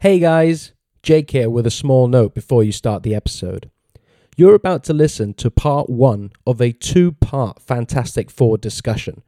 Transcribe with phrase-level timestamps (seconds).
[0.00, 0.70] Hey guys,
[1.02, 3.68] Jake here with a small note before you start the episode.
[4.36, 9.24] You're about to listen to part one of a two part Fantastic Four discussion.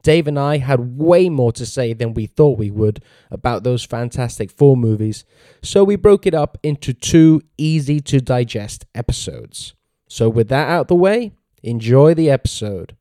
[0.00, 3.84] Dave and I had way more to say than we thought we would about those
[3.84, 5.26] Fantastic Four movies,
[5.62, 9.74] so we broke it up into two easy to digest episodes.
[10.08, 11.32] So, with that out the way,
[11.62, 12.96] enjoy the episode.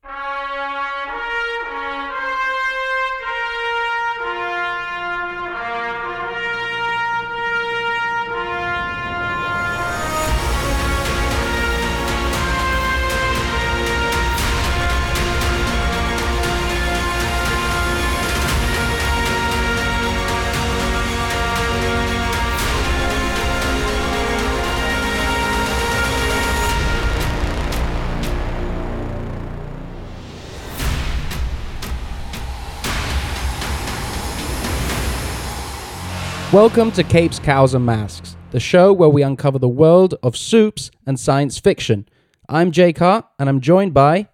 [36.58, 40.90] Welcome to Capes, Cowls, and Masks, the show where we uncover the world of soups
[41.06, 42.10] and science fiction.
[42.50, 44.30] I'm Jake Hart, and I'm joined by.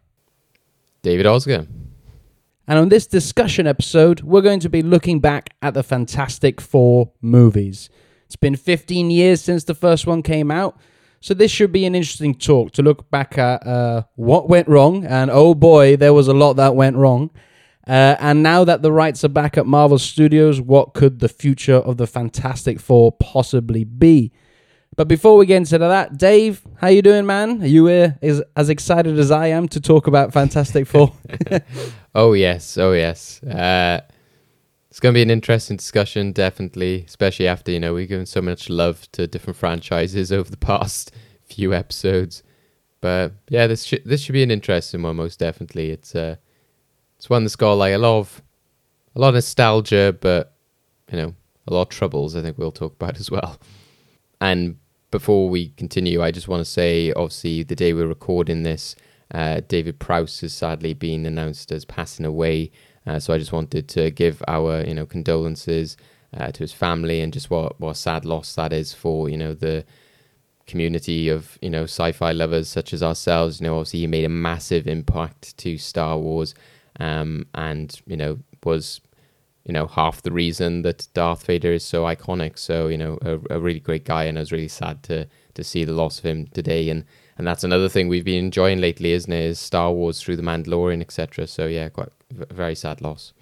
[1.01, 1.67] David Oscar.
[2.65, 7.11] And on this discussion episode, we're going to be looking back at the Fantastic Four
[7.19, 7.89] movies.
[8.27, 10.79] It's been 15 years since the first one came out,
[11.19, 15.05] so this should be an interesting talk to look back at uh, what went wrong,
[15.05, 17.31] and oh boy, there was a lot that went wrong.
[17.85, 21.75] Uh, and now that the rights are back at Marvel Studios, what could the future
[21.75, 24.31] of the Fantastic Four possibly be?
[24.95, 27.63] But before we get into that, Dave, how you doing, man?
[27.63, 31.13] Are you uh, is, as excited as I am to talk about Fantastic Four?
[32.15, 33.41] oh yes, oh yes.
[33.43, 34.01] Uh,
[34.89, 38.43] it's going to be an interesting discussion, definitely, especially after you know we've given so
[38.43, 41.11] much love to different franchises over the past
[41.43, 42.43] few episodes.
[43.01, 45.89] But yeah, this sh- this should be an interesting one, most definitely.
[45.89, 46.35] It's uh,
[47.23, 48.41] it's one that's got like a lot of
[49.15, 50.55] a lot of nostalgia, but
[51.09, 51.33] you know,
[51.65, 52.35] a lot of troubles.
[52.35, 53.61] I think we'll talk about as well.
[54.41, 54.75] And
[55.09, 58.97] before we continue, I just want to say, obviously, the day we're recording this,
[59.33, 62.71] uh, David Prowse has sadly been announced as passing away.
[63.07, 65.95] Uh, so I just wanted to give our, you know, condolences
[66.37, 69.37] uh, to his family and just what what a sad loss that is for you
[69.37, 69.85] know the
[70.67, 73.61] community of you know sci-fi lovers such as ourselves.
[73.61, 76.53] You know, obviously he made a massive impact to Star Wars
[76.99, 79.01] um, and you know was
[79.65, 82.57] you know half the reason that Darth Vader is so iconic.
[82.57, 85.63] So you know a, a, really great guy, and I was really sad to to
[85.63, 86.89] see the loss of him today.
[86.89, 87.05] And
[87.37, 89.45] and that's another thing we've been enjoying lately, isn't it?
[89.45, 91.47] Is Star Wars through the Mandalorian, etc.
[91.47, 92.09] So yeah, quite
[92.39, 93.33] a very sad loss.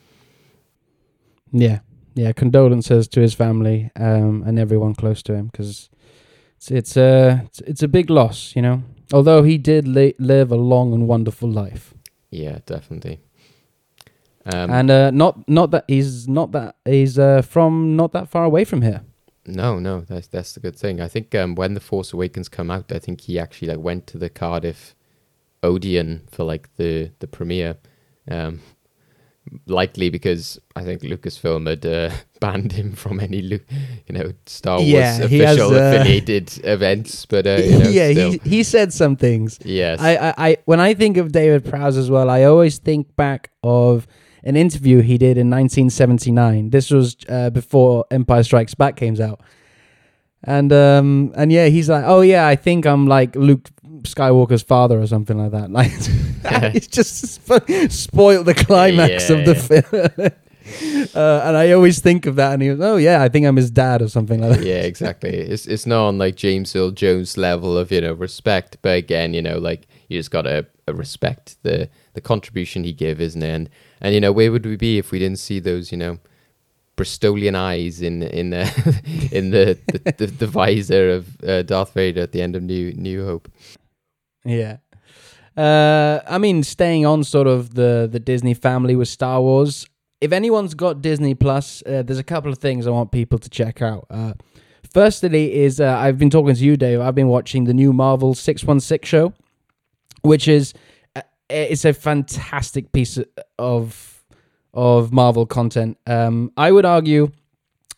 [1.52, 1.80] Yeah,
[2.14, 2.32] yeah.
[2.32, 5.90] Condolences to his family um, and everyone close to him because
[6.58, 8.84] it's it's a it's, it's, a big loss, you know.
[9.12, 11.94] Although he did li- live a long and wonderful life.
[12.30, 13.20] Yeah, definitely.
[14.46, 18.44] Um, and uh, not not that he's not that he's uh, from not that far
[18.44, 19.02] away from here.
[19.46, 21.02] No, no, that's that's the good thing.
[21.02, 24.08] I think um, when the Force Awakens come out, I think he actually like went
[24.08, 24.96] to the Cardiff
[25.64, 27.78] Odeon for like the the premiere.
[28.30, 28.62] Um,
[29.66, 33.60] likely because I think Lucasfilm had uh, banned him from any, you
[34.10, 37.26] know, Star Wars yeah, official has, uh, affiliated events.
[37.26, 38.32] But uh, you know, yeah, still.
[38.32, 39.60] he he said some things.
[39.64, 43.16] Yes, I, I, I when I think of David Prowse as well, I always think
[43.16, 44.08] back of
[44.44, 46.70] an interview he did in 1979.
[46.70, 49.42] This was uh, before Empire Strikes Back came out.
[50.44, 53.70] And um and yeah, he's like, oh yeah, I think I'm like Luke
[54.04, 55.70] Skywalker's father or something like that.
[55.72, 55.92] Like,
[56.76, 57.44] it's just
[57.92, 60.32] spoiled the climax yeah, of the film.
[61.14, 63.56] Uh, and I always think of that, and he goes, "Oh yeah, I think I'm
[63.56, 65.32] his dad or something like that." Yeah, exactly.
[65.32, 69.34] It's it's not on like James Earl Jones level of you know respect, but again,
[69.34, 73.50] you know, like you just gotta uh, respect the the contribution he gave, isn't it?
[73.50, 73.70] And
[74.02, 76.18] and you know, where would we be if we didn't see those, you know,
[76.98, 78.64] Bristolian eyes in in the
[79.32, 82.94] in the, the, the, the visor of uh, Darth Vader at the end of New
[82.94, 83.50] New Hope?
[84.44, 84.78] Yeah.
[85.56, 89.88] Uh, I mean, staying on sort of the the Disney family with Star Wars.
[90.20, 93.50] If anyone's got Disney Plus, uh, there's a couple of things I want people to
[93.50, 94.06] check out.
[94.10, 94.34] Uh,
[94.94, 97.02] firstly, is uh, I've been talking to you, Dave.
[97.02, 99.34] I've been watching the new Marvel Six One Six show,
[100.22, 100.74] which is
[101.52, 103.20] it's a fantastic piece
[103.60, 104.24] of
[104.74, 105.98] of Marvel content.
[106.08, 107.32] Um, I would argue,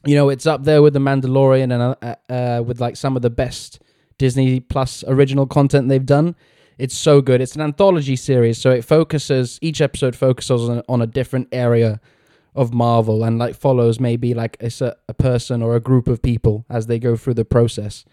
[0.06, 3.22] you know, it's up there with the Mandalorian and uh, uh, with like some of
[3.22, 3.80] the best
[4.18, 6.36] Disney Plus original content they've done.
[6.78, 7.40] It's so good.
[7.42, 12.02] It's an anthology series, so it focuses each episode focuses on, on a different area
[12.56, 16.66] of Marvel and like follows maybe like a, a person or a group of people
[16.70, 18.06] as they go through the process.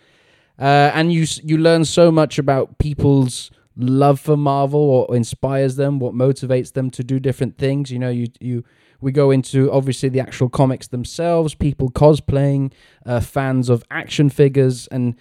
[0.58, 3.50] Uh, and you you learn so much about people's
[3.82, 7.90] love for Marvel or inspires them, what motivates them to do different things.
[7.90, 8.64] You know, you you
[9.00, 12.72] We go into obviously the actual comics themselves, people cosplaying,
[13.06, 15.14] uh, fans of action figures, and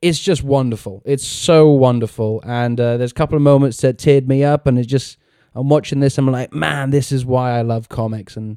[0.00, 1.02] it's just wonderful.
[1.04, 2.42] It's so wonderful.
[2.44, 5.18] And uh, there's a couple of moments that teared me up, and it just
[5.54, 8.56] I'm watching this, I'm like, man, this is why I love comics, and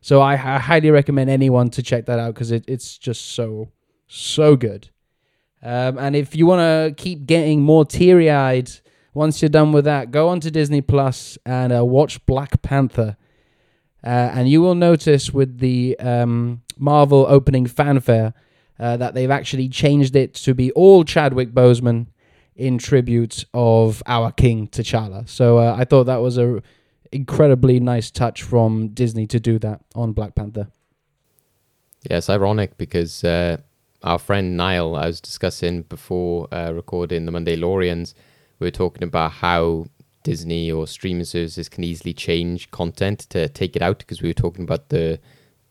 [0.00, 3.68] so I, I highly recommend anyone to check that out because it, it's just so
[4.08, 4.90] so good.
[5.62, 8.70] Um, and if you want to keep getting more teary eyed
[9.12, 13.16] once you're done with that, go on to Disney Plus and uh, watch Black Panther.
[14.02, 18.32] Uh, and you will notice with the um, Marvel opening fanfare
[18.78, 22.06] uh, that they've actually changed it to be all Chadwick Boseman
[22.56, 25.28] in tribute of our King T'Challa.
[25.28, 26.62] So uh, I thought that was a
[27.12, 30.68] incredibly nice touch from Disney to do that on Black Panther.
[32.08, 33.58] Yeah, it's ironic because uh,
[34.02, 38.14] our friend Niall, I was discussing before uh, recording the Mandalorians,
[38.58, 39.86] we were talking about how
[40.22, 44.34] Disney or streaming services can easily change content to take it out because we were
[44.34, 45.18] talking about the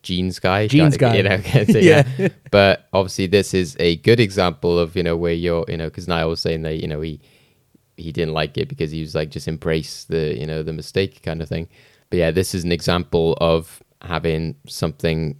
[0.01, 0.67] jeans guy.
[0.67, 1.17] Jeans guy.
[1.17, 2.07] You know, yeah.
[2.17, 2.29] yeah.
[2.51, 6.07] but obviously, this is a good example of, you know, where you're, you know, because
[6.07, 7.19] Niall was saying that, you know, he,
[7.97, 11.21] he didn't like it because he was like, just embrace the, you know, the mistake
[11.21, 11.67] kind of thing.
[12.09, 15.37] But yeah, this is an example of having something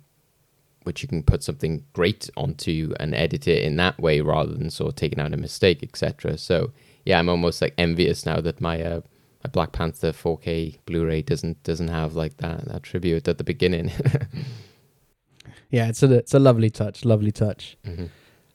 [0.90, 4.72] which you can put something great onto and edit it in that way rather than
[4.72, 6.36] sort of taking out a mistake, etc.
[6.36, 6.72] So
[7.06, 9.02] yeah, I'm almost like envious now that my uh,
[9.44, 13.92] my Black Panther 4K Blu-ray doesn't doesn't have like that that tribute at the beginning.
[15.70, 17.78] yeah, it's a it's a lovely touch, lovely touch.
[17.86, 18.06] Mm-hmm.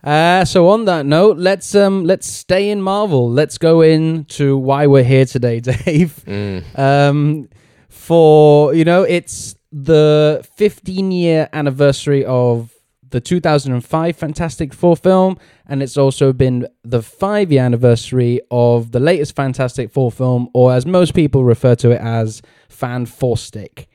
[0.03, 3.31] Uh, so on that note, let's um let's stay in Marvel.
[3.31, 6.21] Let's go into why we're here today, Dave.
[6.27, 6.77] Mm.
[6.77, 7.49] Um,
[7.89, 12.73] for you know, it's the 15 year anniversary of
[13.11, 15.37] the 2005 Fantastic Four film,
[15.67, 20.73] and it's also been the five year anniversary of the latest Fantastic Four film, or
[20.73, 23.89] as most people refer to it as Fan Four Stick.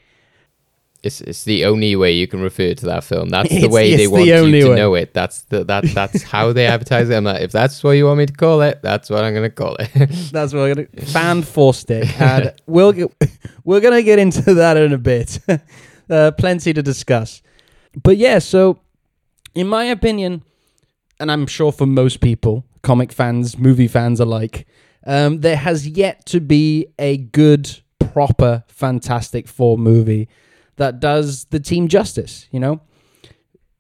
[1.02, 3.30] It's, it's the only way you can refer to that film.
[3.30, 4.76] That's the way they want the you to way.
[4.76, 5.14] know it.
[5.14, 7.16] That's the that that's how they advertise it.
[7.16, 9.50] I'm like, if that's what you want me to call it, that's what I'm gonna
[9.50, 9.90] call it.
[10.34, 13.12] that's what I'm gonna fan four stick, and we'll get,
[13.64, 15.40] we're gonna get into that in a bit.
[16.10, 17.42] uh, plenty to discuss,
[18.04, 18.40] but yeah.
[18.40, 18.82] So,
[19.56, 20.44] in my opinion,
[21.18, 24.68] and I'm sure for most people, comic fans, movie fans alike,
[25.06, 30.28] um, there has yet to be a good, proper Fantastic Four movie
[30.80, 32.82] that does the team justice, you know?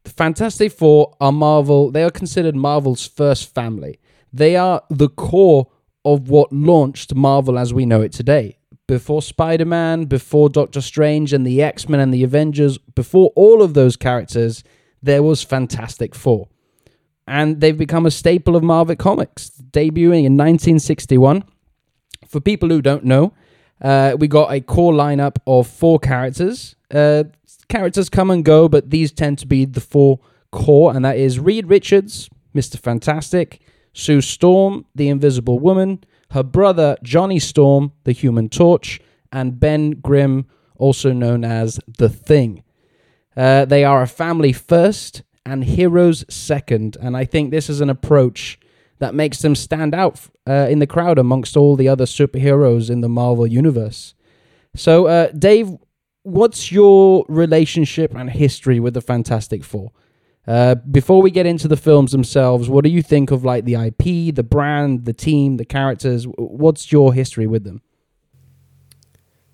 [0.03, 3.99] The Fantastic Four are Marvel, they are considered Marvel's first family.
[4.31, 5.67] They are the core
[6.05, 8.57] of what launched Marvel as we know it today.
[8.85, 13.61] Before Spider Man, before Doctor Strange and the X Men and the Avengers, before all
[13.61, 14.63] of those characters,
[15.01, 16.49] there was Fantastic Four.
[17.27, 21.43] And they've become a staple of Marvel Comics, debuting in 1961.
[22.27, 23.33] For people who don't know,
[23.81, 27.25] uh, we got a core lineup of four characters uh,
[27.67, 30.19] characters come and go, but these tend to be the four
[30.51, 32.77] core, and that is Reed Richards, Mr.
[32.77, 33.61] Fantastic,
[33.93, 38.99] Sue Storm, the Invisible Woman, her brother Johnny Storm, the Human Torch,
[39.31, 40.47] and Ben Grimm,
[40.77, 42.63] also known as The Thing.
[43.35, 47.89] Uh, they are a family first and heroes second, and I think this is an
[47.89, 48.59] approach
[48.99, 53.01] that makes them stand out uh, in the crowd amongst all the other superheroes in
[53.01, 54.13] the Marvel universe.
[54.75, 55.77] So, uh, Dave,
[56.23, 59.91] what's your relationship and history with the Fantastic Four?
[60.47, 63.75] Uh, before we get into the films themselves, what do you think of like the
[63.75, 66.25] IP, the brand, the team, the characters?
[66.37, 67.81] What's your history with them?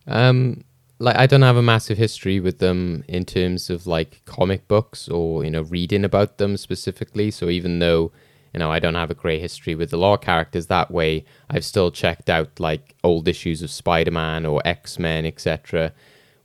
[0.08, 0.64] Um,
[1.00, 5.10] like I don't have a massive history with them in terms of like comic books
[5.10, 7.30] or you know reading about them specifically.
[7.32, 8.14] So even though
[8.54, 11.66] you know I don't have a great history with the law characters that way, I've
[11.66, 15.92] still checked out like old issues of Spider Man or X Men, etc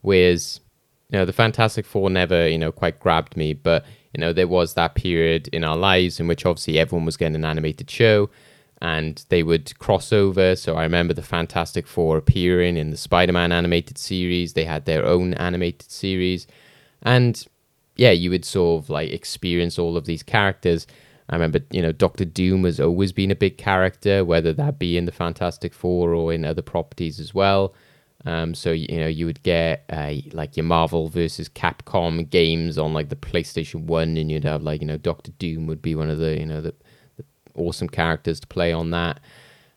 [0.03, 0.61] Whereas,
[1.11, 4.49] you know, the Fantastic Four never, you know, quite grabbed me, but you know, there
[4.49, 8.29] was that period in our lives in which obviously everyone was getting an animated show
[8.83, 10.57] and they would cross over.
[10.57, 14.55] So I remember the Fantastic Four appearing in the Spider Man animated series.
[14.55, 16.47] They had their own animated series.
[17.03, 17.45] And
[17.97, 20.87] yeah, you would sort of like experience all of these characters.
[21.29, 24.97] I remember, you know, Doctor Doom has always been a big character, whether that be
[24.97, 27.75] in the Fantastic Four or in other properties as well.
[28.27, 32.93] Um, so you know you would get uh, like your Marvel versus Capcom games on
[32.93, 36.11] like the PlayStation One, and you'd have like you know Doctor Doom would be one
[36.11, 36.75] of the you know the,
[37.17, 37.25] the
[37.55, 39.21] awesome characters to play on that.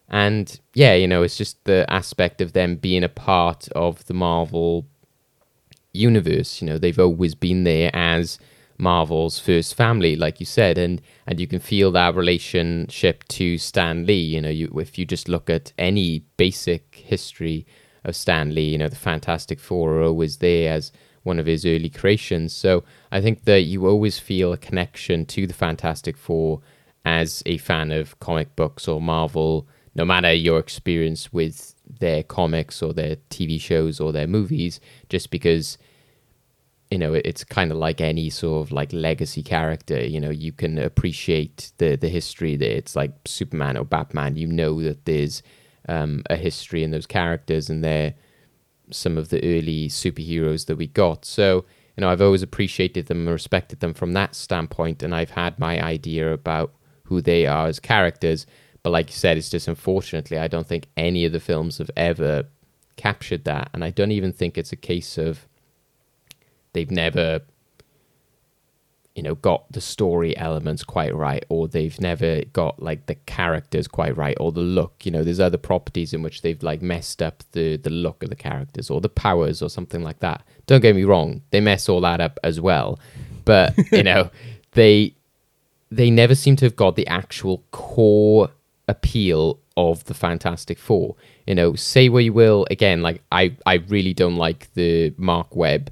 [0.09, 4.13] And yeah, you know it's just the aspect of them being a part of the
[4.13, 4.85] Marvel
[5.93, 6.62] universe.
[6.62, 8.39] You know they've always been there as
[8.77, 14.05] Marvel's first family, like you said, and and you can feel that relationship to Stan
[14.05, 14.19] Lee.
[14.19, 17.65] You know, you if you just look at any basic history
[18.03, 18.69] of Stan Lee.
[18.69, 20.91] You know, the Fantastic Four are always there as
[21.24, 22.53] one of his early creations.
[22.53, 26.62] So I think that you always feel a connection to the Fantastic Four
[27.05, 32.81] as a fan of comic books or Marvel, no matter your experience with their comics
[32.81, 34.79] or their TV shows or their movies,
[35.10, 35.77] just because
[36.93, 40.51] you know it's kind of like any sort of like legacy character you know you
[40.51, 45.41] can appreciate the the history that it's like superman or batman you know that there's
[45.87, 48.13] um, a history in those characters and they're
[48.91, 51.25] some of the early superheroes that we got.
[51.25, 55.31] So you know i've always appreciated them and respected them from that standpoint and i've
[55.31, 56.73] had my idea about
[57.05, 58.45] who they are as characters.
[58.81, 61.91] But like you said it's just unfortunately i don't think any of the films have
[61.95, 62.45] ever
[62.95, 63.69] captured that.
[63.73, 65.47] And i don't even think it's a case of
[66.73, 67.41] they've never
[69.15, 73.88] you know got the story elements quite right or they've never got like the characters
[73.88, 77.22] quite right or the look you know there's other properties in which they've like messed
[77.22, 80.82] up the the look of the characters or the powers or something like that don't
[80.82, 83.00] get me wrong they mess all that up as well
[83.46, 84.29] but you know
[84.72, 85.13] they
[85.91, 88.50] they never seem to have got the actual core
[88.88, 91.15] appeal of the fantastic four
[91.46, 95.55] you know say what you will again like i i really don't like the Marc
[95.55, 95.91] Webb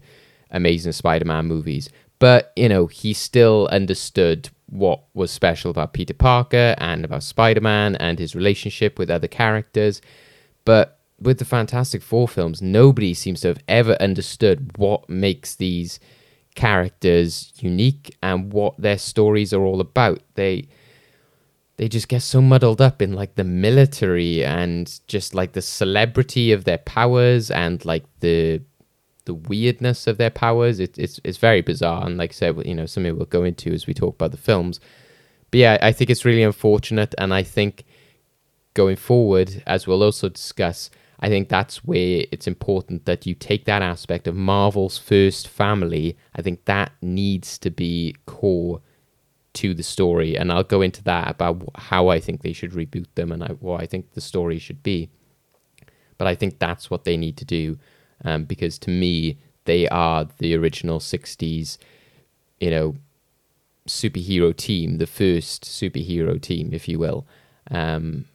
[0.51, 1.89] Amazing Spider Man movies.
[2.21, 7.61] But, you know, he still understood what was special about Peter Parker and about Spider
[7.61, 10.03] Man and his relationship with other characters.
[10.63, 15.99] But with the Fantastic Four films, nobody seems to have ever understood what makes these
[16.53, 20.21] characters unique and what their stories are all about.
[20.35, 20.67] They
[21.77, 26.51] they just get so muddled up in like the military and just like the celebrity
[26.51, 28.61] of their powers and like the
[29.25, 30.79] the weirdness of their powers.
[30.79, 33.71] It, it's it's very bizarre, and like I said, you know, something we'll go into
[33.71, 34.79] as we talk about the films.
[35.51, 37.83] But yeah, I think it's really unfortunate, and I think
[38.73, 43.65] going forward, as we'll also discuss, I think that's where it's important that you take
[43.65, 46.17] that aspect of Marvel's first family.
[46.35, 48.81] I think that needs to be core
[49.53, 53.07] to the story, and I'll go into that about how I think they should reboot
[53.15, 55.09] them and what I think the story should be.
[56.17, 57.77] But I think that's what they need to do
[58.25, 61.77] um, because to me they are the original 60s
[62.59, 62.95] you know
[63.87, 67.25] superhero team the first superhero team if you will.
[67.69, 68.25] Um,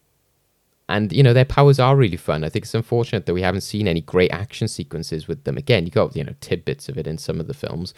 [0.89, 2.45] and you know their powers are really fun.
[2.45, 5.57] I think it's unfortunate that we haven't seen any great action sequences with them.
[5.57, 7.95] Again you got you know tidbits of it in some of the films.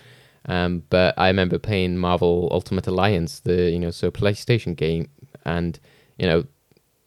[0.46, 5.10] Um, but i remember playing marvel ultimate alliance the you know so playstation game
[5.44, 5.80] and
[6.16, 6.44] you know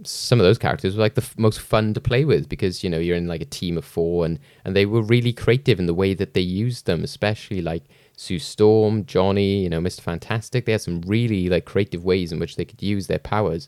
[0.03, 2.89] some of those characters were like the f- most fun to play with because you
[2.89, 5.85] know you're in like a team of four and and they were really creative in
[5.85, 7.83] the way that they used them especially like
[8.15, 10.65] sue storm johnny you know mr fantastic.
[10.65, 13.67] They had some really like creative ways in which they could use their powers.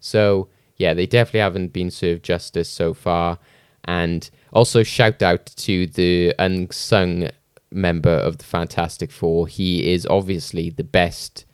[0.00, 3.38] So yeah they definitely haven't been served justice so far.
[3.86, 7.28] And also shout out to the unsung
[7.70, 9.46] member of the fantastic four.
[9.46, 11.44] He is obviously the best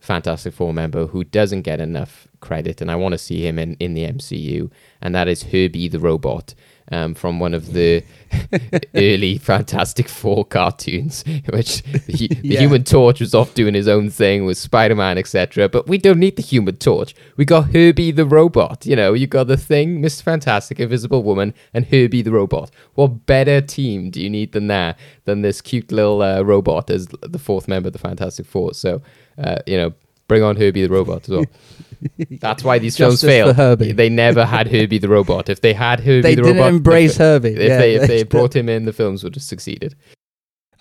[0.00, 3.74] fantastic four member who doesn't get enough credit, and I want to see him in,
[3.74, 6.54] in the MCU, and that is Herbie the Robot
[6.90, 8.02] um, from one of the
[8.94, 12.60] early Fantastic Four cartoons, which the, the yeah.
[12.60, 15.68] Human Torch was off doing his own thing with Spider Man, etc.
[15.68, 17.14] But we don't need the Human Torch.
[17.36, 18.86] We got Herbie the Robot.
[18.86, 20.22] You know, you got the Thing, Mr.
[20.22, 22.70] Fantastic, Invisible Woman, and Herbie the Robot.
[22.94, 24.98] What better team do you need than that?
[25.24, 28.74] Than this cute little uh, robot as the fourth member of the Fantastic Four.
[28.74, 29.02] So,
[29.40, 29.92] uh, you know,
[30.28, 31.44] bring on Herbie the Robot as well.
[32.40, 33.76] That's why these films fail.
[33.76, 35.48] They never had Herbie the robot.
[35.48, 37.50] If they had Herbie they the didn't robot, embrace if, Herbie.
[37.50, 39.94] If yeah, they if they brought him in, the films would have succeeded.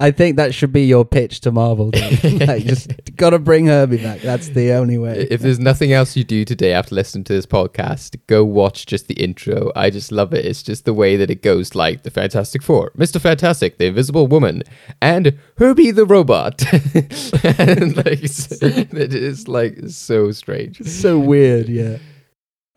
[0.01, 1.87] I think that should be your pitch to Marvel.
[2.23, 4.21] like, just got to bring Herbie back.
[4.21, 5.27] That's the only way.
[5.29, 9.09] If there's nothing else you do today after listening to this podcast, go watch just
[9.09, 9.73] the intro.
[9.75, 10.45] I just love it.
[10.45, 14.27] It's just the way that it goes, like the Fantastic Four, Mister Fantastic, the Invisible
[14.27, 14.63] Woman,
[15.01, 16.63] and Herbie the Robot.
[16.73, 21.67] and like, it is like so strange, so weird.
[21.67, 21.97] Yeah.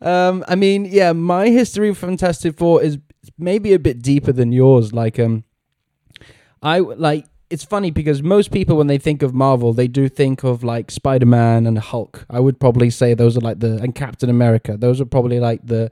[0.01, 2.97] Um, I mean, yeah, my history of Fantastic Four is
[3.37, 4.91] maybe a bit deeper than yours.
[4.91, 5.45] Like, um
[6.63, 10.43] I like it's funny because most people when they think of Marvel, they do think
[10.43, 12.25] of like Spider Man and Hulk.
[12.29, 14.77] I would probably say those are like the and Captain America.
[14.77, 15.91] Those are probably like the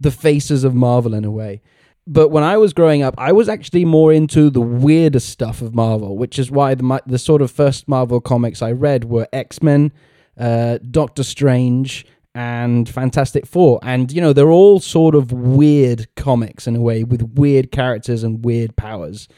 [0.00, 1.60] the faces of Marvel in a way.
[2.08, 5.74] But when I was growing up, I was actually more into the weirder stuff of
[5.74, 9.62] Marvel, which is why the the sort of first Marvel comics I read were X
[9.62, 9.92] Men,
[10.38, 13.80] uh, Doctor Strange, and Fantastic Four.
[13.82, 18.22] And, you know, they're all sort of weird comics in a way with weird characters
[18.22, 19.28] and weird powers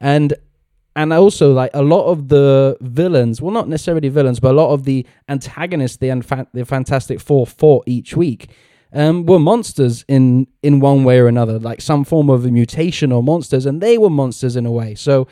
[0.00, 0.34] and
[0.96, 4.72] and also like a lot of the villains well not necessarily villains but a lot
[4.72, 8.50] of the antagonists the, the fantastic four fought each week
[8.92, 13.12] um, were monsters in in one way or another, like some form of a mutation
[13.12, 14.94] or monsters, and they were monsters in a way.
[14.94, 15.28] So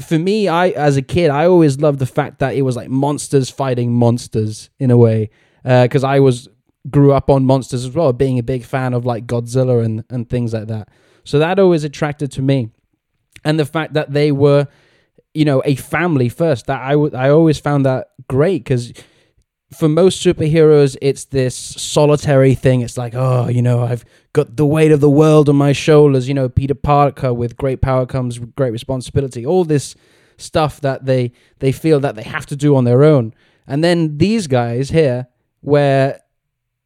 [0.00, 2.88] for me, I as a kid, I always loved the fact that it was like
[2.88, 5.30] monsters fighting monsters in a way,
[5.62, 6.48] because uh, I was
[6.90, 10.28] grew up on monsters as well, being a big fan of like Godzilla and and
[10.28, 10.88] things like that.
[11.24, 12.70] So that always attracted to me,
[13.44, 14.66] and the fact that they were,
[15.34, 16.66] you know, a family first.
[16.66, 18.92] That I w- I always found that great because
[19.72, 22.80] for most superheroes, it's this solitary thing.
[22.80, 26.28] It's like, oh, you know, I've got the weight of the world on my shoulders.
[26.28, 29.44] You know, Peter Parker with great power comes great responsibility.
[29.44, 29.94] All this
[30.36, 33.34] stuff that they they feel that they have to do on their own.
[33.66, 35.26] And then these guys here,
[35.60, 36.20] where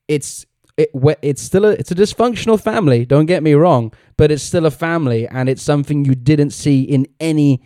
[0.06, 0.46] it's
[0.78, 3.04] it, it's still a it's a dysfunctional family.
[3.04, 6.82] Don't get me wrong, but it's still a family, and it's something you didn't see
[6.82, 7.62] in any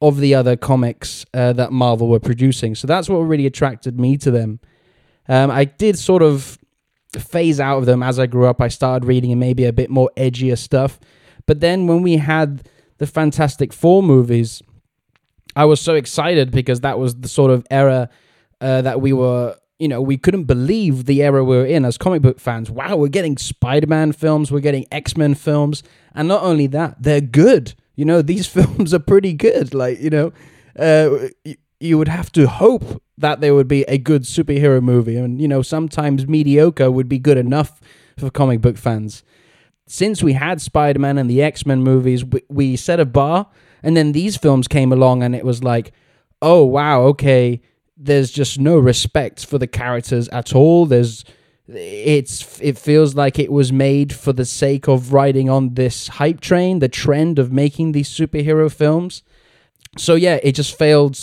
[0.00, 2.74] of the other comics uh, that Marvel were producing.
[2.74, 4.60] So that's what really attracted me to them.
[5.28, 6.58] Um, I did sort of
[7.18, 8.60] phase out of them as I grew up.
[8.60, 10.98] I started reading maybe a bit more edgier stuff.
[11.46, 12.68] But then when we had
[12.98, 14.62] the Fantastic Four movies,
[15.54, 18.08] I was so excited because that was the sort of era
[18.60, 21.98] uh, that we were, you know, we couldn't believe the era we were in as
[21.98, 22.70] comic book fans.
[22.70, 25.82] Wow, we're getting Spider Man films, we're getting X Men films.
[26.14, 30.10] And not only that, they're good you know these films are pretty good like you
[30.10, 30.32] know
[30.78, 31.28] uh,
[31.78, 35.48] you, would have to hope that there would be a good superhero movie and you
[35.48, 37.80] know sometimes mediocre would be good enough
[38.18, 39.22] for comic book fans
[39.86, 43.48] since we had spider-man and the x-men movies we, we set a bar
[43.82, 45.92] and then these films came along and it was like
[46.42, 47.60] oh wow okay
[47.96, 51.24] there's just no respect for the characters at all there's
[51.66, 56.40] it's it feels like it was made for the sake of riding on this hype
[56.40, 59.22] train, the trend of making these superhero films.
[59.96, 61.18] So yeah, it just failed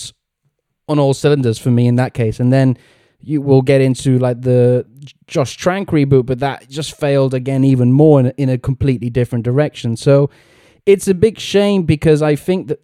[0.88, 2.40] on all cylinders for me in that case.
[2.40, 2.78] And then
[3.20, 4.86] you will get into like the
[5.28, 9.46] Josh Trank reboot, but that just failed again even more in, in a completely different
[9.46, 9.96] direction.
[9.96, 10.32] So
[10.88, 12.82] it's a big shame because I think that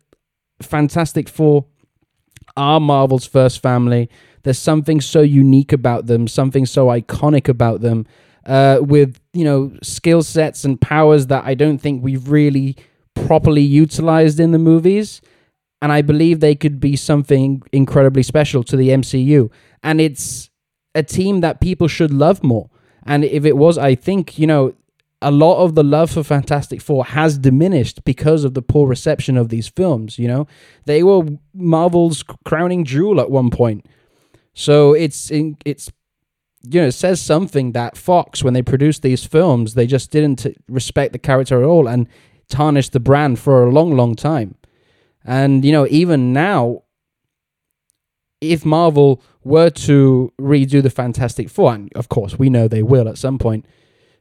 [0.62, 1.66] Fantastic Four
[2.58, 4.10] are Marvel's first family.
[4.44, 8.06] There's something so unique about them, something so iconic about them,
[8.46, 12.76] uh, with you know skill sets and powers that I don't think we've really
[13.14, 15.22] properly utilized in the movies.
[15.82, 19.52] And I believe they could be something incredibly special to the MCU.
[19.84, 20.50] And it's
[20.96, 22.70] a team that people should love more.
[23.06, 24.74] And if it was, I think, you know,
[25.22, 29.36] a lot of the love for Fantastic Four has diminished because of the poor reception
[29.38, 30.20] of these films.
[30.20, 30.48] You know,
[30.86, 33.88] they were Marvel's crowning jewel at one point.
[34.54, 35.92] So it's in, it's
[36.64, 40.46] you know it says something that Fox when they produced these films they just didn't
[40.68, 42.08] respect the character at all and
[42.50, 44.56] tarnished the brand for a long long time.
[45.24, 46.84] And you know even now
[48.42, 53.08] if Marvel were to redo the Fantastic Four and of course we know they will
[53.08, 53.66] at some point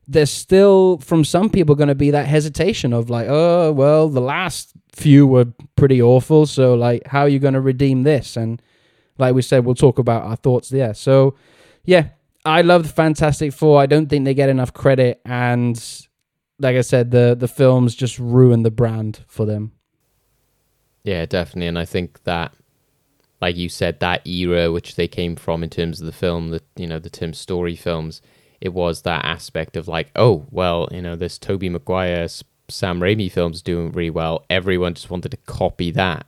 [0.08, 4.20] there's still from some people going to be that hesitation of like oh well the
[4.20, 8.62] last few were pretty awful so like how are you going to redeem this and
[9.18, 10.94] like we said, we'll talk about our thoughts there.
[10.94, 11.34] So,
[11.84, 12.08] yeah,
[12.44, 13.80] I love the Fantastic Four.
[13.80, 15.76] I don't think they get enough credit, and
[16.58, 19.72] like I said, the the films just ruin the brand for them.
[21.04, 22.52] Yeah, definitely, and I think that,
[23.40, 26.62] like you said, that era which they came from in terms of the film, the
[26.76, 28.20] you know the Tim Story films,
[28.60, 32.26] it was that aspect of like, oh well, you know, this Tobey Maguire,
[32.68, 34.44] Sam Raimi films doing really well.
[34.50, 36.26] Everyone just wanted to copy that,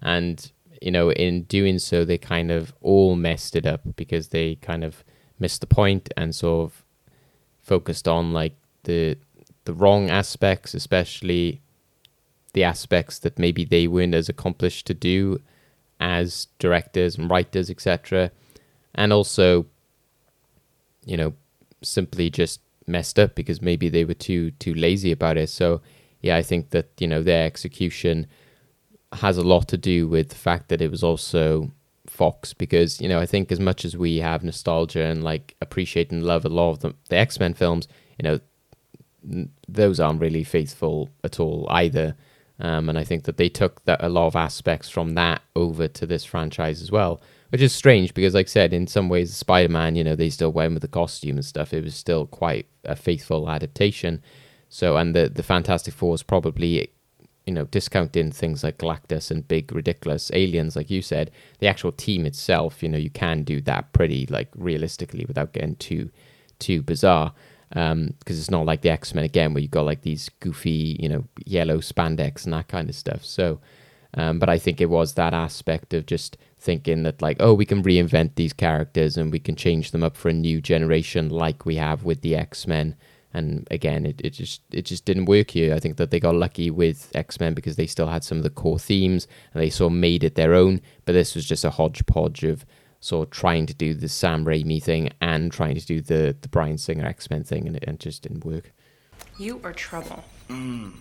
[0.00, 0.50] and
[0.80, 4.84] you know, in doing so, they kind of all messed it up because they kind
[4.84, 5.04] of
[5.38, 6.84] missed the point and sort of
[7.60, 8.54] focused on like
[8.84, 9.16] the
[9.64, 11.60] the wrong aspects, especially
[12.54, 15.40] the aspects that maybe they weren't as accomplished to do
[16.00, 18.30] as directors and writers, etc.
[18.94, 19.66] And also,
[21.04, 21.34] you know,
[21.82, 25.48] simply just messed up because maybe they were too too lazy about it.
[25.48, 25.80] So
[26.20, 28.26] yeah, I think that you know their execution
[29.12, 31.70] has a lot to do with the fact that it was also
[32.06, 36.10] Fox because you know I think as much as we have nostalgia and like appreciate
[36.10, 37.86] and love a lot of the, the X Men films,
[38.18, 38.40] you know
[39.68, 42.16] those aren't really faithful at all either.
[42.60, 45.86] Um, and I think that they took that a lot of aspects from that over
[45.86, 49.34] to this franchise as well, which is strange because, like I said, in some ways,
[49.34, 51.72] Spider Man, you know, they still went with the costume and stuff.
[51.72, 54.22] It was still quite a faithful adaptation.
[54.68, 56.90] So, and the the Fantastic Four is probably
[57.48, 61.30] you know, discounting things like Galactus and big ridiculous aliens, like you said,
[61.60, 65.74] the actual team itself, you know, you can do that pretty like realistically without getting
[65.76, 66.10] too
[66.58, 67.32] too bizarre.
[67.70, 70.98] Because um, it's not like the X Men again, where you got like these goofy,
[71.00, 73.24] you know, yellow spandex and that kind of stuff.
[73.24, 73.60] So,
[74.12, 77.64] um, but I think it was that aspect of just thinking that like, oh, we
[77.64, 81.64] can reinvent these characters and we can change them up for a new generation, like
[81.64, 82.96] we have with the X Men.
[83.32, 85.74] And again, it, it just it just didn't work here.
[85.74, 88.44] I think that they got lucky with X Men because they still had some of
[88.44, 90.80] the core themes and they sort of made it their own.
[91.04, 92.64] But this was just a hodgepodge of
[93.00, 96.48] sort of trying to do the Sam Raimi thing and trying to do the the
[96.48, 98.72] Bryan Singer X Men thing, and it, it just didn't work.
[99.38, 100.24] You are trouble.
[100.48, 100.92] Mm.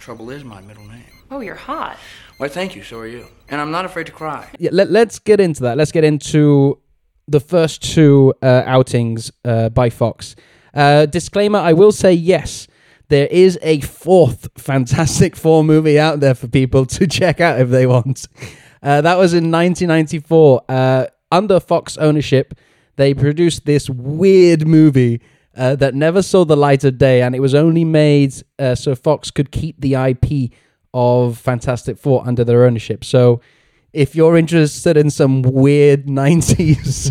[0.00, 1.04] Trouble is my middle name.
[1.30, 1.98] Oh, you're hot.
[2.38, 3.26] Why, thank you, so are you.
[3.50, 4.48] And I'm not afraid to cry.
[4.58, 5.76] Yeah, let, let's get into that.
[5.76, 6.78] Let's get into
[7.28, 10.36] the first two uh, outings uh, by Fox.
[10.72, 12.66] Uh, disclaimer: I will say yes.
[13.08, 17.68] There is a fourth Fantastic Four movie out there for people to check out if
[17.68, 18.26] they want.
[18.82, 20.62] Uh, that was in 1994.
[20.66, 22.54] Uh, under Fox ownership,
[22.96, 25.20] they produced this weird movie
[25.56, 28.94] uh, that never saw the light of day, and it was only made uh, so
[28.94, 30.52] Fox could keep the IP
[30.94, 33.04] of Fantastic Four under their ownership.
[33.04, 33.40] So,
[33.92, 37.10] if you're interested in some weird 90s,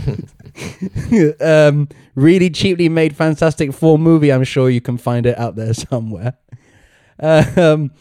[1.41, 5.73] um, really cheaply made Fantastic Four movie, I'm sure you can find it out there
[5.89, 6.33] somewhere.
[7.21, 7.91] Um,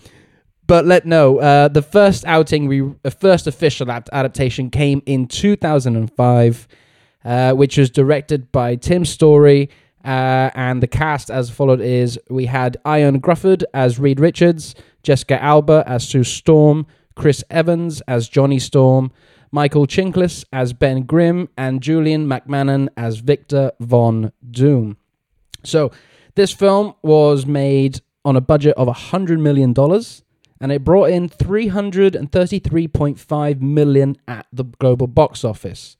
[0.69, 6.69] but let know uh, the first outing, we uh, first official adaptation came in 2005,
[7.25, 9.71] uh, which was directed by Tim Story.
[10.05, 15.43] Uh, and the cast as followed is we had Ian Grufford as Reed Richards, Jessica
[15.43, 19.11] Alba as Sue Storm, Chris Evans as Johnny Storm,
[19.51, 24.97] Michael Chiklis as Ben Grimm, and Julian McMahon as Victor Von Doom.
[25.65, 25.91] So
[26.35, 29.75] this film was made on a budget of $100 million
[30.61, 35.97] and it brought in 333.5 million at the global box office.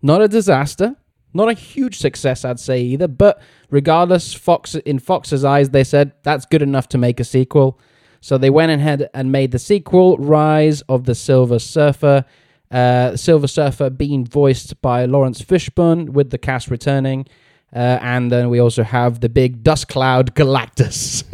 [0.00, 0.96] Not a disaster,
[1.34, 3.40] not a huge success I'd say either, but
[3.70, 7.78] regardless Fox in Fox's eyes they said that's good enough to make a sequel.
[8.20, 12.24] So they went ahead and made the sequel Rise of the Silver Surfer.
[12.70, 17.26] Uh, Silver Surfer being voiced by Laurence Fishburne with the cast returning.
[17.74, 21.24] Uh, and then we also have the big dust cloud Galactus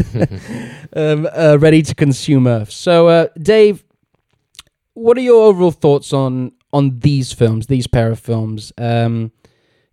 [0.96, 2.70] um, uh, ready to consume Earth.
[2.70, 3.84] So, uh, Dave,
[4.94, 8.72] what are your overall thoughts on on these films, these pair of films?
[8.78, 9.32] Um,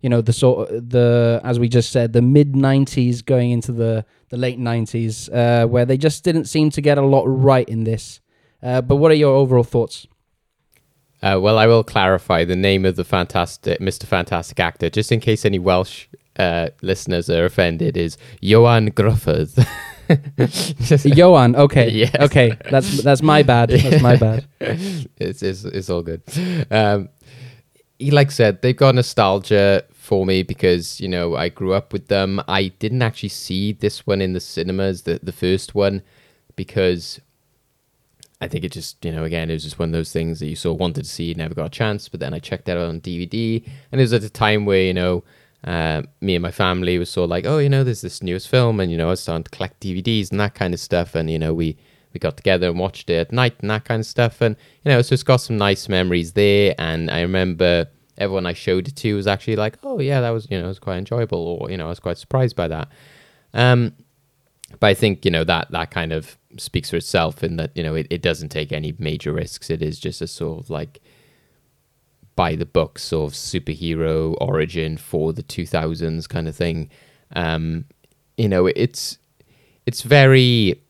[0.00, 4.04] you know, the sort the as we just said, the mid '90s going into the
[4.28, 7.84] the late '90s, uh, where they just didn't seem to get a lot right in
[7.84, 8.20] this.
[8.62, 10.06] Uh, but what are your overall thoughts?
[11.22, 14.04] Uh, well, I will clarify the name of the fantastic Mr.
[14.04, 16.06] Fantastic actor, just in case any Welsh
[16.38, 17.96] uh, listeners are offended.
[17.96, 19.66] Is Ioan Gruffudd.
[21.16, 22.14] Ioan, okay, Yes.
[22.20, 23.70] okay, that's that's my bad.
[23.70, 24.46] That's my bad.
[24.60, 26.22] it's, it's it's all good.
[26.70, 27.08] Um,
[27.98, 32.08] he like said, they've got nostalgia for me because you know I grew up with
[32.08, 32.40] them.
[32.46, 36.02] I didn't actually see this one in the cinemas, the the first one,
[36.54, 37.20] because
[38.40, 40.46] I think it just you know again it was just one of those things that
[40.46, 42.08] you sort of wanted to see, never got a chance.
[42.08, 44.82] But then I checked it out on DVD, and it was at a time where
[44.82, 45.24] you know.
[45.64, 48.48] Uh, me and my family was sort of like, oh, you know, there's this newest
[48.48, 51.16] film, and you know, I was starting to collect DVDs and that kind of stuff,
[51.16, 51.76] and you know, we
[52.16, 54.40] we got together and watched it at night and that kind of stuff.
[54.40, 56.74] And, you know, so it's got some nice memories there.
[56.78, 60.48] And I remember everyone I showed it to was actually like, oh, yeah, that was,
[60.50, 61.38] you know, it was quite enjoyable.
[61.38, 62.88] Or, you know, I was quite surprised by that.
[63.52, 63.92] Um,
[64.80, 67.82] but I think, you know, that, that kind of speaks for itself in that, you
[67.82, 69.68] know, it, it doesn't take any major risks.
[69.68, 71.02] It is just a sort of like
[72.34, 76.88] by the book sort of superhero origin for the 2000s kind of thing.
[77.34, 77.84] Um,
[78.38, 79.18] you know, it's,
[79.84, 80.80] it's very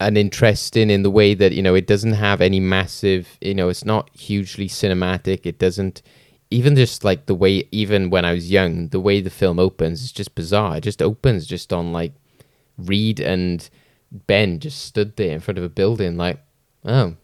[0.00, 3.84] uninteresting in the way that you know it doesn't have any massive you know it's
[3.84, 5.46] not hugely cinematic.
[5.46, 6.02] It doesn't
[6.50, 10.02] even just like the way even when i was young the way the film opens
[10.02, 10.76] is just bizarre.
[10.76, 12.12] It just opens just on like
[12.76, 13.68] reed and
[14.26, 16.40] ben just stood there in front of a building like
[16.84, 17.16] oh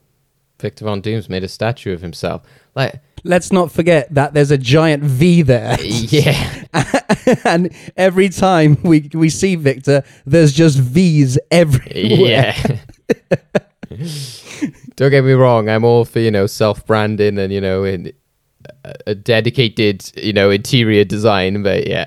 [0.61, 2.41] victor von doom's made a statue of himself
[2.75, 5.77] like Let's not forget that there's a giant V there.
[5.81, 6.63] yeah
[7.45, 12.55] and every time we we see Victor, there's just V's everywhere.
[12.55, 12.77] Yeah.
[14.95, 15.69] Don't get me wrong.
[15.69, 18.13] I'm all for you know self branding and you know in
[18.85, 22.05] a, a dedicated you know interior design, but yeah,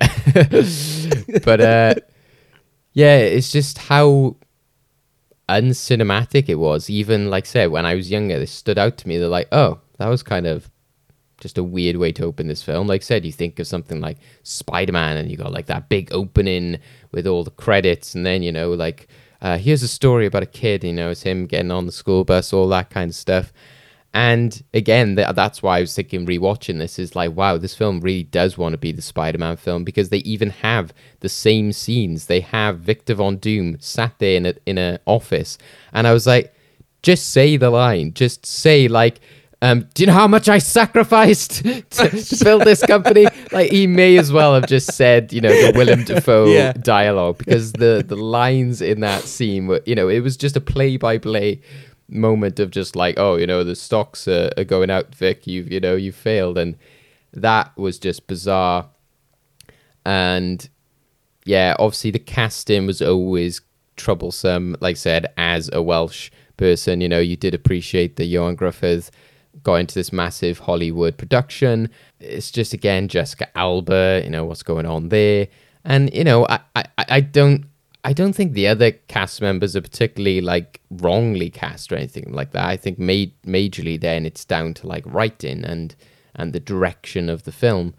[1.43, 1.95] but uh,
[2.93, 4.35] yeah, it's just how
[5.49, 6.89] uncinematic it was.
[6.89, 9.17] Even like said, when I was younger, this stood out to me.
[9.17, 10.69] They're like, oh, that was kind of
[11.39, 12.87] just a weird way to open this film.
[12.87, 16.13] Like said, you think of something like Spider Man, and you got like that big
[16.13, 16.79] opening
[17.11, 19.07] with all the credits, and then you know, like
[19.41, 20.83] uh, here's a story about a kid.
[20.83, 23.51] You know, it's him getting on the school bus, all that kind of stuff.
[24.15, 27.99] And again, th- that's why I was thinking rewatching this is like, wow, this film
[27.99, 31.73] really does want to be the Spider Man film because they even have the same
[31.73, 32.27] scenes.
[32.27, 35.57] They have Victor Von Doom sat there in a in an office,
[35.91, 36.55] and I was like,
[37.03, 39.19] just say the line, just say like
[39.61, 41.63] Um, do you know how much I sacrificed
[41.97, 43.25] to, to build this company?
[43.51, 46.73] Like he may as well have just said, you know, the Willem Dafoe Yeah.
[46.73, 50.61] dialogue because the the lines in that scene were, you know, it was just a
[50.61, 51.61] play by play
[52.07, 55.47] moment of just like, oh, you know, the stocks are, are going out, Vic.
[55.47, 56.77] You've you know you failed, and
[57.33, 58.89] that was just bizarre.
[60.05, 60.67] And
[61.45, 63.61] yeah, obviously the casting was always
[63.95, 64.75] troublesome.
[64.79, 69.09] Like I said, as a Welsh person, you know, you did appreciate that Ioan Gruffudd
[69.63, 71.89] got into this massive Hollywood production.
[72.19, 75.47] It's just again Jessica Alba, you know, what's going on there.
[75.83, 77.65] And, you know, I, I, I don't
[78.05, 82.51] I don't think the other cast members are particularly like wrongly cast or anything like
[82.51, 82.65] that.
[82.65, 85.95] I think ma- majorly then it's down to like writing and
[86.35, 87.95] and the direction of the film.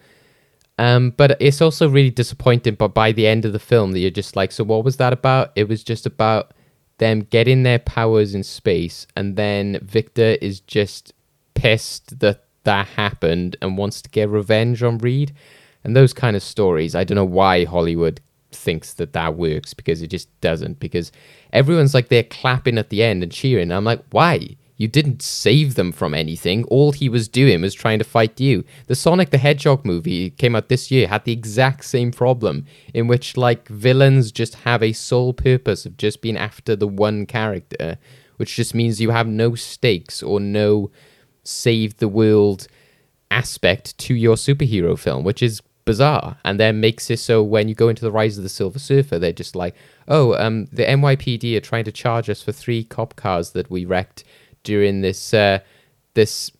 [0.78, 2.76] Um, but it's also really disappointing.
[2.76, 5.12] But by the end of the film, that you're just like, so what was that
[5.12, 5.50] about?
[5.56, 6.52] It was just about
[6.98, 11.14] them getting their powers in space, and then Victor is just
[11.54, 15.34] pissed that that happened and wants to get revenge on Reed.
[15.82, 18.20] And those kind of stories, I don't know why Hollywood
[18.56, 20.80] thinks that that works because it just doesn't.
[20.80, 21.12] Because
[21.52, 23.70] everyone's like they're clapping at the end and cheering.
[23.70, 24.56] I'm like, why?
[24.76, 26.64] You didn't save them from anything.
[26.64, 28.64] All he was doing was trying to fight you.
[28.88, 33.06] The Sonic the Hedgehog movie came out this year had the exact same problem in
[33.06, 37.96] which like villains just have a sole purpose of just being after the one character,
[38.36, 40.90] which just means you have no stakes or no
[41.42, 42.68] save the world
[43.30, 46.36] aspect to your superhero film, which is bizarre.
[46.44, 49.18] And then makes it so when you go into the rise of the silver surfer
[49.18, 49.74] they're just like
[50.08, 53.86] oh um the nypd are trying to charge us for three cop cars that we
[53.86, 54.24] wrecked
[54.64, 55.60] during this uh
[56.12, 56.50] this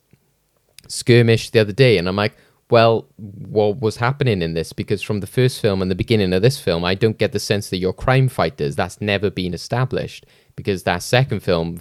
[0.88, 1.98] skirmish the other day.
[1.98, 2.36] And i'm like
[2.70, 4.72] well what was happening in this?
[4.72, 7.40] Because from the first film and the beginning of this film i don't get the
[7.40, 8.76] sense that you're crime fighters.
[8.76, 10.24] That's never been established.
[10.54, 11.80] Because that second film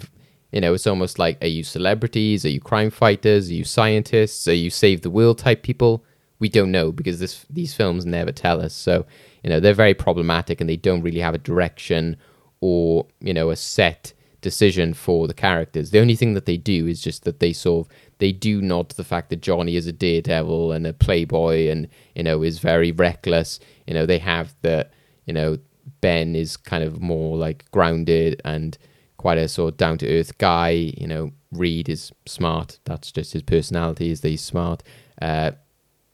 [0.52, 2.44] you know it's almost like are you celebrities?
[2.44, 3.50] Are you crime fighters?
[3.50, 4.48] Are you scientists?
[4.48, 6.04] Are you save the world type people
[6.38, 8.74] we don't know because this these films never tell us.
[8.74, 9.06] So
[9.42, 12.16] you know they're very problematic and they don't really have a direction
[12.60, 15.90] or you know a set decision for the characters.
[15.90, 18.90] The only thing that they do is just that they sort of they do nod
[18.90, 22.58] to the fact that Johnny is a daredevil and a playboy and you know is
[22.58, 23.58] very reckless.
[23.86, 24.88] You know they have the
[25.26, 25.58] you know
[26.00, 28.76] Ben is kind of more like grounded and
[29.16, 30.70] quite a sort of down to earth guy.
[30.70, 32.78] You know Reed is smart.
[32.84, 34.82] That's just his personality is that he's smart.
[35.20, 35.52] Uh,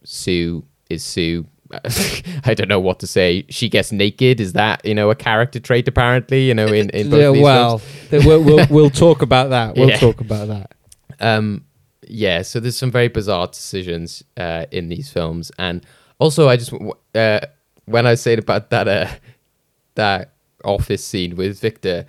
[0.05, 1.47] Sue is Sue.
[2.45, 3.47] I don't know what to say.
[3.49, 4.41] She gets naked.
[4.41, 5.89] Is that you know a character trait?
[5.89, 9.75] Apparently, you know in in both Yeah, these well, we'll, we'll we'll talk about that.
[9.75, 9.97] We'll Yeah.
[9.99, 10.75] talk about that.
[11.19, 11.65] Um,
[12.07, 12.43] yeah.
[12.43, 15.85] So there's some very bizarre decisions uh, in these films, and
[16.19, 16.75] also I just
[17.15, 17.41] uh,
[17.87, 19.09] when I said about that uh,
[19.95, 20.35] that
[20.65, 22.05] office scene with Victor.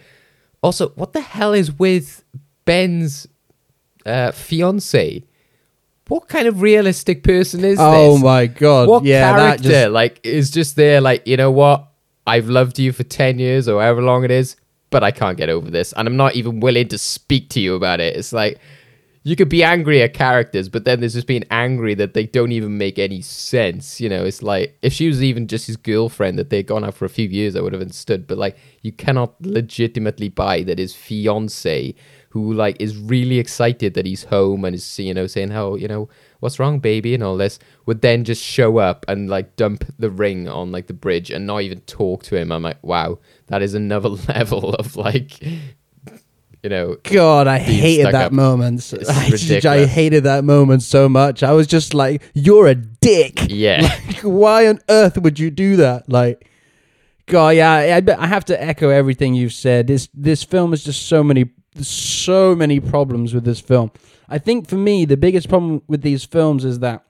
[0.61, 2.23] Also, what the hell is with
[2.65, 3.27] Ben's
[4.05, 5.23] uh, fiance?
[6.09, 7.79] What kind of realistic person is this?
[7.79, 8.23] Oh this?
[8.23, 8.89] my god!
[8.89, 11.87] what yeah, that character just like is just there like you know what
[12.27, 14.55] i've loved you for 10 years or however long it is
[14.89, 17.75] but i can't get over this and i'm not even willing to speak to you
[17.75, 18.59] about it it's like
[19.25, 22.51] you could be angry at characters but then there's just being angry that they don't
[22.51, 26.37] even make any sense you know it's like if she was even just his girlfriend
[26.37, 28.91] that they'd gone out for a few years i would have understood but like you
[28.91, 31.93] cannot legitimately buy that his fiance
[32.33, 35.87] who like is really excited that he's home and is you know saying how you
[35.87, 39.85] know what's wrong baby and all this would then just show up and like dump
[39.99, 43.19] the ring on like the bridge and not even talk to him i'm like wow
[43.47, 48.31] that is another level of like you know God, I hated that up.
[48.31, 48.93] moment.
[49.09, 49.29] I,
[49.65, 51.43] I hated that moment so much.
[51.43, 55.75] I was just like, "You're a dick." yeah Like, why on earth would you do
[55.75, 56.07] that?
[56.07, 56.49] Like,
[57.25, 59.87] God, yeah, I, I have to echo everything you've said.
[59.87, 63.91] This this film is just so many so many problems with this film.
[64.29, 67.03] I think for me, the biggest problem with these films is that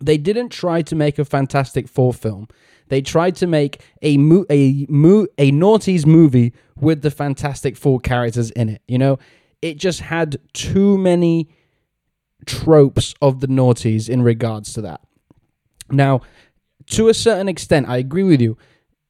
[0.00, 2.48] they didn't try to make a Fantastic Four film.
[2.88, 8.00] They tried to make a mo- a mo- a naughties movie with the Fantastic Four
[8.00, 8.82] characters in it.
[8.88, 9.18] You know,
[9.62, 11.48] it just had too many
[12.46, 15.02] tropes of the naughties in regards to that.
[15.90, 16.22] Now,
[16.86, 18.56] to a certain extent, I agree with you.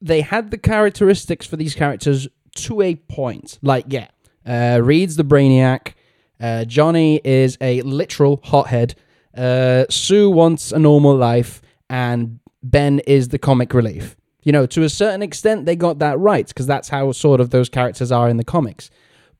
[0.00, 3.59] They had the characteristics for these characters to a point.
[3.62, 4.09] Like, yeah,
[4.50, 5.94] uh, Reed's the brainiac.
[6.40, 8.96] Uh, Johnny is a literal hothead.
[9.36, 14.16] Uh, Sue wants a normal life, and Ben is the comic relief.
[14.42, 17.50] You know, to a certain extent, they got that right because that's how sort of
[17.50, 18.90] those characters are in the comics.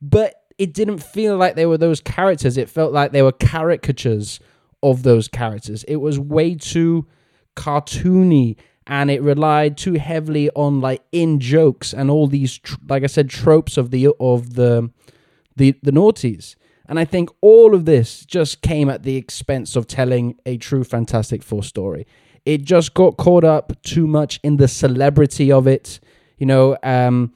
[0.01, 2.55] But it didn't feel like they were those characters.
[2.55, 4.39] It felt like they were caricatures
[4.81, 5.83] of those characters.
[5.85, 7.05] It was way too
[7.57, 8.55] cartoony
[8.87, 13.07] and it relied too heavily on like in jokes and all these tr- like I
[13.07, 14.89] said tropes of the of the
[15.55, 16.55] the the naughties.
[16.87, 20.83] And I think all of this just came at the expense of telling a true
[20.83, 22.05] Fantastic Four story.
[22.45, 26.01] It just got caught up too much in the celebrity of it,
[26.37, 27.33] you know, um,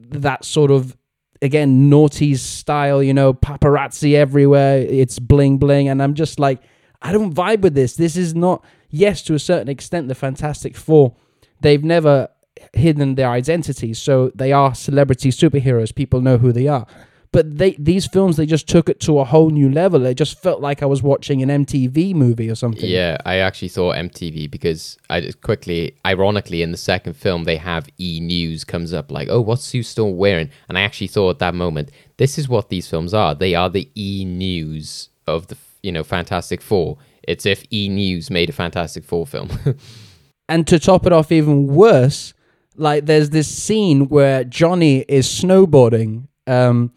[0.00, 0.96] that sort of
[1.42, 4.78] again naughty style, you know, paparazzi everywhere.
[4.78, 6.62] It's bling bling, and I'm just like,
[7.02, 7.96] I don't vibe with this.
[7.96, 8.64] This is not.
[8.90, 11.14] Yes, to a certain extent, the Fantastic Four.
[11.60, 12.28] They've never
[12.72, 15.94] hidden their identities, so they are celebrity superheroes.
[15.94, 16.86] People know who they are.
[17.32, 20.06] But they these films they just took it to a whole new level.
[20.06, 22.88] It just felt like I was watching an MTV movie or something.
[22.88, 27.58] Yeah, I actually thought MTV because I just quickly, ironically, in the second film they
[27.58, 30.50] have E News comes up like, oh, what's Sue Storm wearing?
[30.68, 33.34] And I actually thought at that moment, this is what these films are.
[33.34, 36.96] They are the E News of the you know Fantastic Four.
[37.26, 39.50] It's if E News made a Fantastic Four film.
[40.48, 42.32] And to top it off even worse,
[42.76, 46.28] like there's this scene where Johnny is snowboarding.
[46.46, 46.92] Um,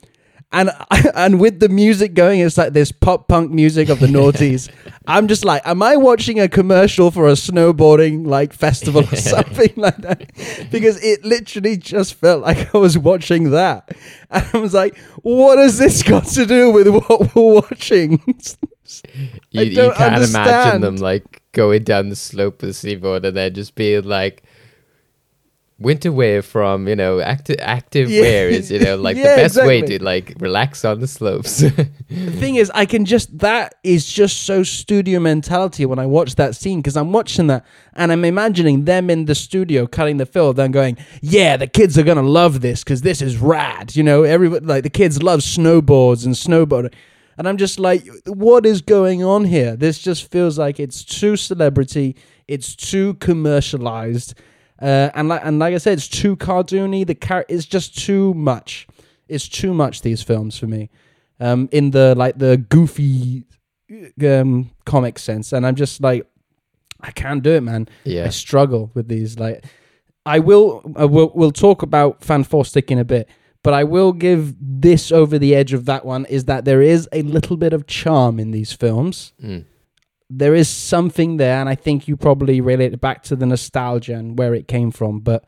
[0.52, 0.70] and
[1.16, 4.70] and with the music going, it's like this pop punk music of the noughties.
[5.08, 9.74] I'm just like, am I watching a commercial for a snowboarding like festival or something
[9.76, 10.32] like that?
[10.72, 13.90] Because it literally just felt like I was watching that,
[14.30, 18.22] and I was like, what has this got to do with what we're watching?
[19.52, 23.54] You, you can't imagine them like going down the slope of the seaboard and then
[23.54, 24.44] just being like
[25.82, 28.22] winter wear from you know active active Yeah.
[28.22, 31.60] wear is you know like Yeah, the best way to like relax on the slopes
[32.10, 36.36] The thing is, I can just that is just so studio mentality when I watch
[36.36, 40.26] that scene because I'm watching that and I'm imagining them in the studio cutting the
[40.26, 44.04] film, then going, "Yeah, the kids are gonna love this because this is rad." You
[44.04, 46.94] know, everybody like the kids love snowboards and snowboarding,
[47.40, 51.36] and I'm just like, "What is going on here?" This just feels like it's too
[51.38, 52.16] celebrity,
[52.48, 54.36] it's too commercialized,
[54.82, 57.08] uh, and like and like I said, it's too cartoony.
[57.08, 58.88] The car it's just too much.
[59.28, 60.02] It's too much.
[60.02, 60.90] These films for me
[61.40, 63.46] um, in the like the goofy
[64.24, 66.28] um, comic sense, and I'm just like,
[67.02, 67.88] I can't do it, man.
[68.04, 69.40] Yeah, I struggle with these.
[69.40, 69.64] Like,
[70.26, 73.30] I will, uh, we'll, we'll talk about Fan Four Stick in a bit,
[73.64, 76.26] but I will give this over the edge of that one.
[76.26, 79.34] Is that there is a little bit of charm in these films.
[79.44, 79.66] Mm.
[80.30, 84.16] There is something there, and I think you probably relate it back to the nostalgia
[84.16, 85.20] and where it came from.
[85.20, 85.46] But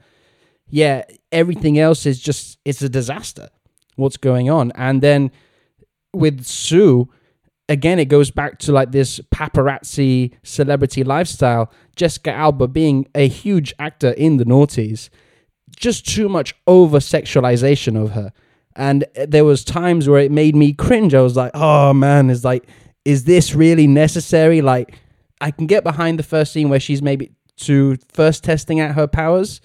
[0.69, 3.49] yeah, everything else is just it's a disaster.
[3.95, 4.71] What's going on?
[4.75, 5.31] And then
[6.13, 7.09] with Sue,
[7.69, 11.71] again, it goes back to like this paparazzi celebrity lifestyle.
[11.95, 15.09] Jessica Alba being a huge actor in the noughties,
[15.81, 18.31] just too much over sexualization of her.
[18.75, 21.13] And there was times where it made me cringe.
[21.13, 22.67] I was like, oh man, is like,
[23.03, 24.61] is this really necessary?
[24.61, 24.97] Like,
[25.41, 29.07] I can get behind the first scene where she's maybe to first testing out her
[29.07, 29.59] powers,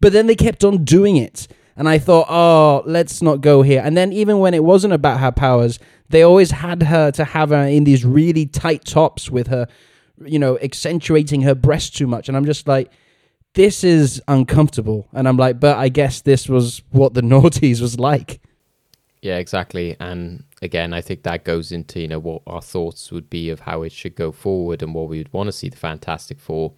[0.00, 1.48] but then they kept on doing it.
[1.76, 3.82] And I thought, oh, let's not go here.
[3.84, 7.50] And then even when it wasn't about her powers, they always had her to have
[7.50, 9.66] her in these really tight tops with her,
[10.24, 12.28] you know, accentuating her breast too much.
[12.28, 12.92] And I'm just like,
[13.54, 15.08] this is uncomfortable.
[15.12, 18.40] And I'm like, but I guess this was what the noughties was like.
[19.22, 23.28] yeah exactly and again i think that goes into you know what our thoughts would
[23.30, 25.76] be of how it should go forward and what we would want to see the
[25.76, 26.72] fantastic four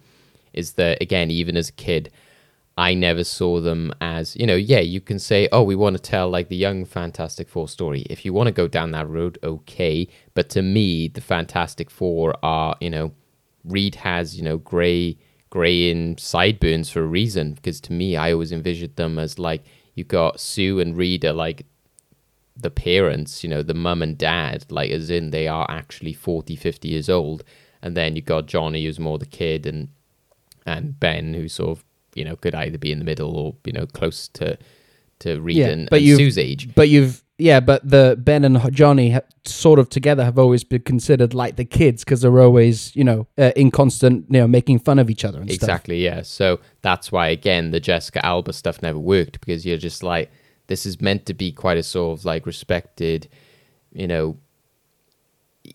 [0.53, 2.09] is that again even as a kid
[2.79, 6.01] I never saw them as, you know, yeah, you can say, oh, we want to
[6.01, 8.01] tell like the young Fantastic Four story.
[8.07, 10.07] If you want to go down that road, okay.
[10.35, 13.13] But to me, the Fantastic Four are, you know,
[13.65, 15.17] Reed has, you know, grey,
[15.57, 17.53] grey in sideburns for a reason.
[17.53, 19.63] Because to me, I always envisioned them as like,
[19.95, 21.65] you got Sue and Reed are like
[22.55, 26.55] the parents, you know, the mum and dad, like as in they are actually 40,
[26.55, 27.43] 50 years old.
[27.81, 29.89] And then you got Johnny who's more the kid and
[30.67, 33.73] and Ben who sort of, you know, could either be in the middle or, you
[33.73, 34.59] know, close to
[35.19, 36.75] to Reed Yeah, and, but and Sue's age.
[36.75, 40.81] But you've yeah, but the Ben and Johnny ha- sort of together have always been
[40.81, 44.79] considered like the kids because they're always you know uh, in constant you know making
[44.79, 45.69] fun of each other and stuff.
[45.69, 46.23] Exactly, yeah.
[46.23, 50.31] So that's why again the Jessica Alba stuff never worked because you're just like
[50.65, 53.29] this is meant to be quite a sort of like respected,
[53.93, 54.37] you know.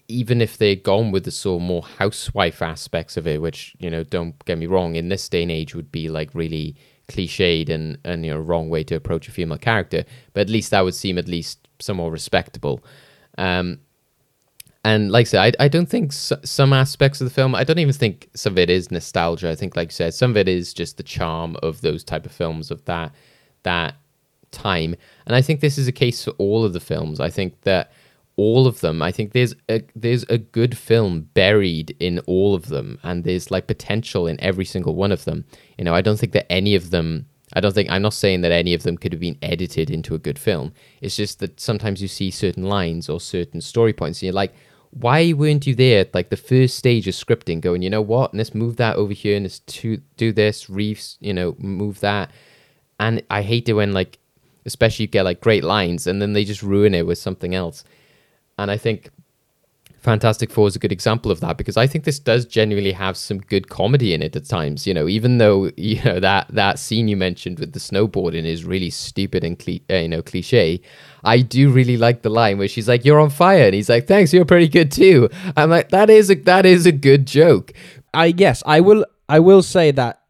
[0.09, 3.91] Even if they'd gone with the sort of more housewife aspects of it, which you
[3.91, 6.75] know, don't get me wrong, in this day and age would be like really
[7.13, 10.71] cliched and and you know wrong way to approach a female character, but at least
[10.71, 12.85] that would seem at least somewhat respectable.
[13.39, 13.81] Um,
[14.85, 17.65] and like I said, I, I don't think s- some aspects of the film, I
[17.65, 19.51] don't even think some of it is nostalgia.
[19.51, 22.27] I think, like you said, some of it is just the charm of those type
[22.27, 23.13] of films of that
[23.63, 23.95] that
[24.51, 24.97] time.
[25.27, 27.21] And I think this is a case for all of the films.
[27.21, 27.93] I think that
[28.37, 32.69] all of them, I think there's a there's a good film buried in all of
[32.69, 35.45] them, and there's like potential in every single one of them.
[35.79, 38.41] You know, I don't think that any of them I don't think I'm not saying
[38.43, 40.73] that any of them could have been edited into a good film.
[41.01, 44.55] It's just that sometimes you see certain lines or certain story points, and you're like,
[44.93, 48.55] why weren't you there like the first stage of scripting, going, you know what, let's
[48.55, 52.31] move that over here and let's to do this, Reefs, you know, move that.
[53.01, 54.19] And I hate it when like,
[54.67, 57.85] especially you get like great lines and then they just ruin it with something else.
[58.59, 59.11] And I think
[60.03, 63.17] Fantastic Four is a good example of that because I think this does genuinely have
[63.17, 64.85] some good comedy in it at times.
[64.85, 68.65] You know, even though you know that that scene you mentioned with the snowboarding is
[68.65, 70.81] really stupid and cli- uh, you know cliche,
[71.23, 74.09] I do really like the line where she's like, "You're on fire," and he's like,
[74.09, 77.73] "Thanks, you're pretty good too." I'm like, that is a that is a good joke.
[78.13, 79.07] I yes, I will.
[79.29, 80.22] I will say that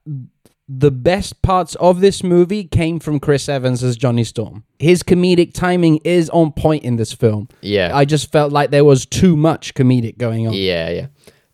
[0.69, 4.65] the best parts of this movie came from Chris Evans as Johnny Storm.
[4.79, 7.49] His comedic timing is on point in this film.
[7.61, 7.91] Yeah.
[7.95, 10.55] I just felt like there was too much comedic going on.
[10.55, 11.07] Yeah, yeah.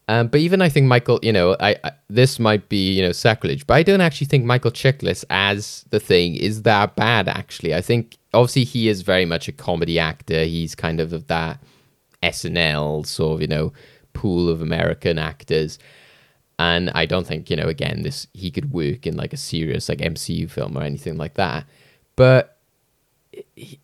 [0.09, 3.13] Um, but even I think Michael, you know, I, I this might be you know
[3.13, 7.29] sacrilege, but I don't actually think Michael Chiklis as the thing is that bad.
[7.29, 10.45] Actually, I think obviously he is very much a comedy actor.
[10.45, 11.63] He's kind of of that
[12.23, 13.75] SNL sort of you know
[14.15, 15.79] pool of American actors.
[16.59, 19.89] And I don't think, you know, again, this he could work in like a serious
[19.89, 21.67] like MCU film or anything like that.
[22.17, 22.59] But
[23.55, 23.79] he,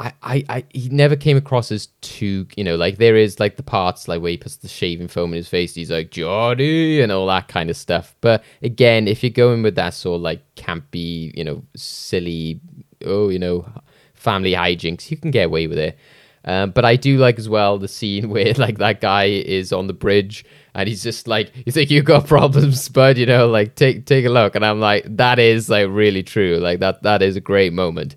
[0.00, 3.56] I, I, I, he never came across as too, you know, like there is like
[3.56, 7.00] the parts like where he puts the shaving foam in his face, he's like Johnny
[7.00, 8.16] and all that kind of stuff.
[8.22, 12.60] But again, if you're going with that sort of like campy, you know, silly,
[13.04, 13.70] oh, you know,
[14.14, 15.98] family hijinks, you can get away with it.
[16.46, 19.86] Um, but I do like as well the scene where like that guy is on
[19.86, 23.18] the bridge and he's just like, "You think you got problems, bud?
[23.18, 26.56] You know, like take take a look." And I'm like, "That is like really true.
[26.56, 28.16] Like that that is a great moment."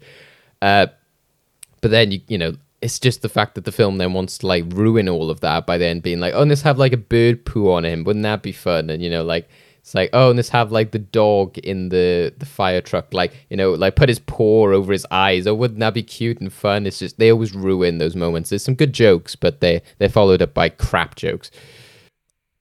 [0.62, 0.88] Uh,
[1.82, 4.48] but then you you know it's just the fact that the film then wants to
[4.48, 7.46] like ruin all of that by then being like, "Oh, let's have like a bird
[7.46, 8.04] poo on him.
[8.04, 9.48] Wouldn't that be fun?" And you know like.
[9.84, 13.34] It's like, oh, and let's have like the dog in the, the fire truck, like,
[13.50, 15.46] you know, like put his paw over his eyes.
[15.46, 16.86] Oh, wouldn't that be cute and fun?
[16.86, 18.50] It's just, they always ruin those moments.
[18.50, 21.52] There's some good jokes, but they, they're followed up by crap jokes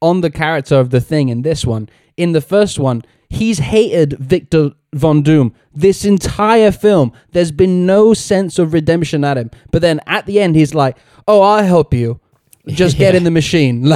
[0.03, 1.89] on the character of the thing in this one.
[2.17, 7.13] In the first one, he's hated Victor Von Doom this entire film.
[7.31, 9.49] There's been no sense of redemption at him.
[9.71, 10.97] But then at the end, he's like,
[11.27, 12.19] "Oh, I'll help you.
[12.67, 13.83] Just get in the machine."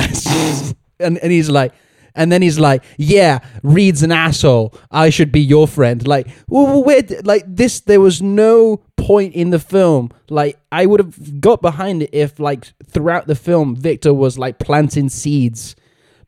[0.99, 1.73] And and he's like.
[2.19, 4.73] And then he's like, "Yeah, Reed's an asshole.
[4.89, 9.51] I should be your friend." Like, well, where, like this, there was no point in
[9.51, 10.09] the film.
[10.27, 14.57] Like, I would have got behind it if, like, throughout the film, Victor was like
[14.57, 15.75] planting seeds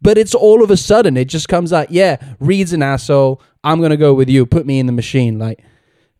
[0.01, 3.41] but it's all of a sudden it just comes out, yeah, Reed's an asshole.
[3.63, 4.45] I'm gonna go with you.
[4.45, 5.37] Put me in the machine.
[5.37, 5.63] Like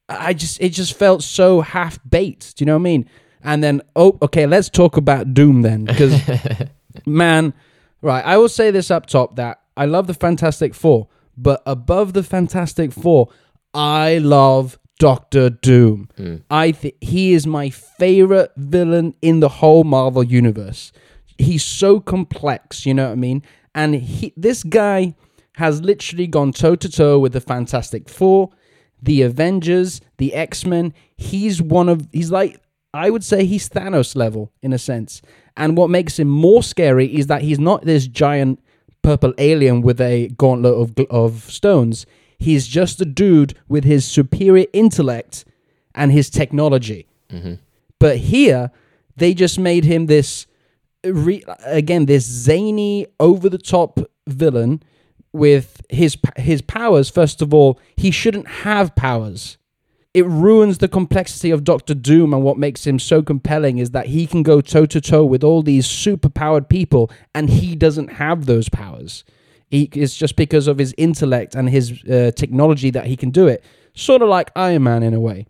[0.10, 2.58] I just it just felt so half baked.
[2.58, 3.10] Do you know what I mean?
[3.42, 6.20] And then oh, okay, let's talk about Doom then, because
[7.06, 7.54] man,
[8.02, 8.26] right.
[8.26, 11.08] I will say this up top that I love the Fantastic Four,
[11.38, 13.30] but above the Fantastic Four,
[13.74, 16.10] I love Doctor Doom.
[16.18, 16.36] Hmm.
[16.50, 20.92] I think he is my favorite villain in the whole Marvel universe.
[21.38, 23.44] He's so complex, you know what I mean?
[23.80, 25.16] And he, this guy
[25.54, 28.50] has literally gone toe to toe with the Fantastic Four,
[29.02, 30.94] the Avengers, the X Men.
[31.16, 32.62] He's one of, he's like,
[32.94, 35.22] I would say he's Thanos level in a sense.
[35.56, 38.60] And what makes him more scary is that he's not this giant
[39.02, 42.06] purple alien with a gauntlet of, of stones.
[42.38, 45.46] He's just a dude with his superior intellect
[45.96, 47.08] and his technology.
[47.30, 47.54] Mm-hmm.
[47.98, 48.72] But here,
[49.16, 50.48] they just made him this,
[51.04, 54.84] re- again, this zany, over the top villain
[55.34, 57.10] with his his powers.
[57.10, 59.58] First of all, he shouldn't have powers.
[60.14, 64.08] It ruins the complexity of Doctor Doom, and what makes him so compelling is that
[64.08, 68.14] he can go toe to toe with all these super powered people, and he doesn't
[68.14, 69.24] have those powers.
[69.70, 73.48] He, it's just because of his intellect and his uh, technology that he can do
[73.48, 73.64] it.
[73.94, 75.46] Sort of like Iron Man in a way.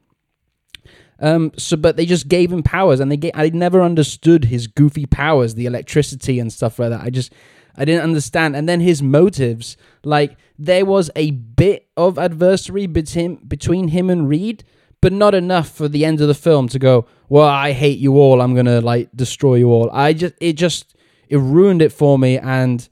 [1.21, 4.67] Um, so, but they just gave him powers, and they gave, I never understood his
[4.67, 7.01] goofy powers, the electricity and stuff like that.
[7.01, 7.33] I just
[7.75, 8.55] I didn't understand.
[8.55, 14.27] And then his motives, like there was a bit of adversary between between him and
[14.27, 14.63] Reed,
[15.01, 17.05] but not enough for the end of the film to go.
[17.29, 18.41] Well, I hate you all.
[18.41, 19.89] I'm gonna like destroy you all.
[19.91, 20.95] I just it just
[21.29, 22.87] it ruined it for me, and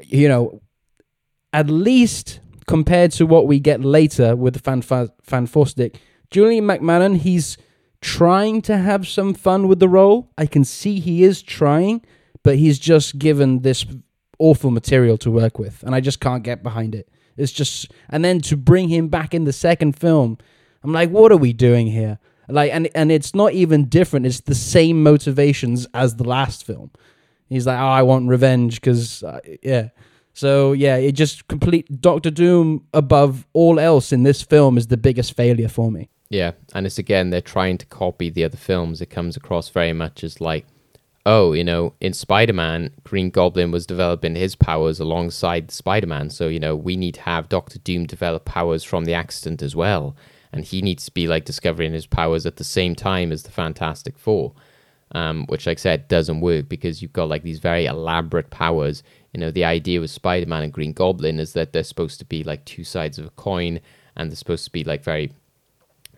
[0.00, 0.62] you know,
[1.52, 4.82] at least compared to what we get later with the fan
[5.22, 6.00] fan stick,
[6.32, 7.58] Julian McMahon, he's
[8.00, 10.30] trying to have some fun with the role.
[10.36, 12.04] I can see he is trying,
[12.42, 13.84] but he's just given this
[14.38, 17.08] awful material to work with, and I just can't get behind it.
[17.36, 20.38] It's just, and then to bring him back in the second film,
[20.82, 22.18] I'm like, what are we doing here?
[22.48, 24.26] Like, and and it's not even different.
[24.26, 26.90] It's the same motivations as the last film.
[27.48, 29.90] He's like, oh, I want revenge because, uh, yeah.
[30.32, 34.96] So yeah, it just complete Doctor Doom above all else in this film is the
[34.96, 36.08] biggest failure for me.
[36.32, 39.02] Yeah, and it's again they're trying to copy the other films.
[39.02, 40.64] It comes across very much as like,
[41.26, 46.58] oh, you know, in Spider-Man, Green Goblin was developing his powers alongside Spider-Man, so you
[46.58, 50.16] know we need to have Doctor Doom develop powers from the accident as well,
[50.54, 53.50] and he needs to be like discovering his powers at the same time as the
[53.50, 54.54] Fantastic Four.
[55.14, 59.02] Um, which, like I said, doesn't work because you've got like these very elaborate powers.
[59.34, 62.24] You know, the idea with Spider Man and Green Goblin is that they're supposed to
[62.24, 63.80] be like two sides of a coin
[64.16, 65.30] and they're supposed to be like very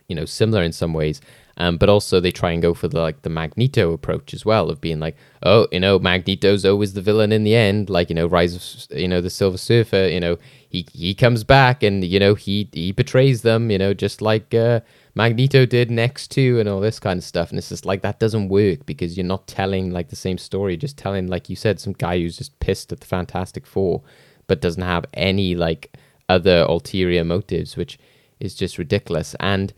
[0.07, 1.21] you know similar in some ways.
[1.57, 4.69] Um, but also they try and go for the like the magneto approach as well
[4.69, 7.89] of being like oh you know magneto's always the villain in the end.
[7.89, 10.37] Like you know rise of you know the silver surfer you know
[10.67, 14.53] he he comes back and you know he he betrays them you know just like
[14.53, 14.81] uh,
[15.15, 17.49] magneto did X2 and all this kind of stuff.
[17.49, 20.75] And it's just like that doesn't work because you're not telling like the same story.
[20.75, 24.01] Just telling like you said some guy who's just pissed at the fantastic four
[24.47, 25.95] but doesn't have any like
[26.27, 27.97] other ulterior motives which
[28.39, 29.35] is just ridiculous.
[29.39, 29.73] And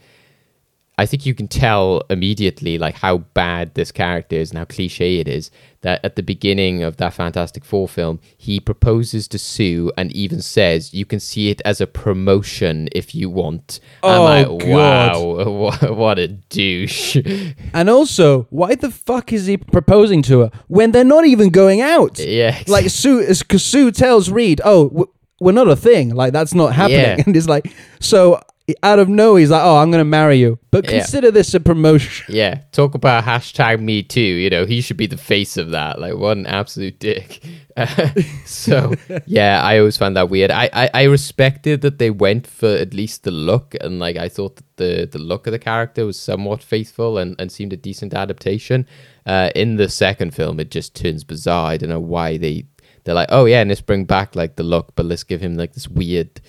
[1.00, 5.20] I think you can tell immediately like how bad this character is and how cliche
[5.20, 9.91] it is that at the beginning of that Fantastic Four film, he proposes to Sue
[9.95, 13.80] and even says you can see it as a promotion if you want.
[14.02, 15.45] Oh, I'm like, God.
[15.48, 17.18] wow, what a douche.
[17.74, 21.82] And also, why the fuck is he proposing to her when they're not even going
[21.82, 22.18] out?
[22.20, 22.64] yeah.
[22.68, 25.08] Like Sue, because Sue tells Reed, "Oh,
[25.39, 26.16] we're not a thing.
[26.16, 27.24] Like that's not happening." Yeah.
[27.26, 28.41] And he's like, so
[28.84, 30.99] out of nowhere, he's like, "Oh, I'm gonna marry you," but Yeah.
[30.99, 32.26] consider this a promotion.
[32.34, 34.20] Yeah, talk about hashtag me too.
[34.22, 35.99] You know, he should be the face of that.
[36.01, 37.41] Like, what an absolute dick.
[38.45, 38.93] so,
[39.26, 40.51] yeah, I always found that weird.
[40.51, 44.30] I, I, I respected that they went for at least the look, and like I
[44.30, 47.78] thought that the the look of the character was somewhat faithful and, and seemed a
[47.78, 48.86] decent adaptation.
[49.26, 51.72] Uh, in the second film, it just turns bizarre.
[51.72, 52.65] I don't know why they
[53.03, 55.55] they're like, oh yeah, and let's bring back like the look, but let's give him
[55.55, 56.41] like this weird.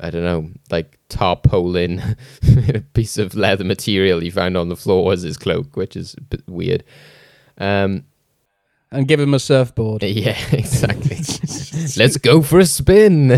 [0.00, 2.16] I don't know, like tarpaulin
[2.94, 6.22] piece of leather material he found on the floor as his cloak, which is a
[6.22, 6.84] bit weird.
[7.58, 8.04] Um,
[8.90, 10.02] And give him a surfboard.
[10.04, 11.16] yeah, exactly.
[11.96, 13.28] Let's go for a spin.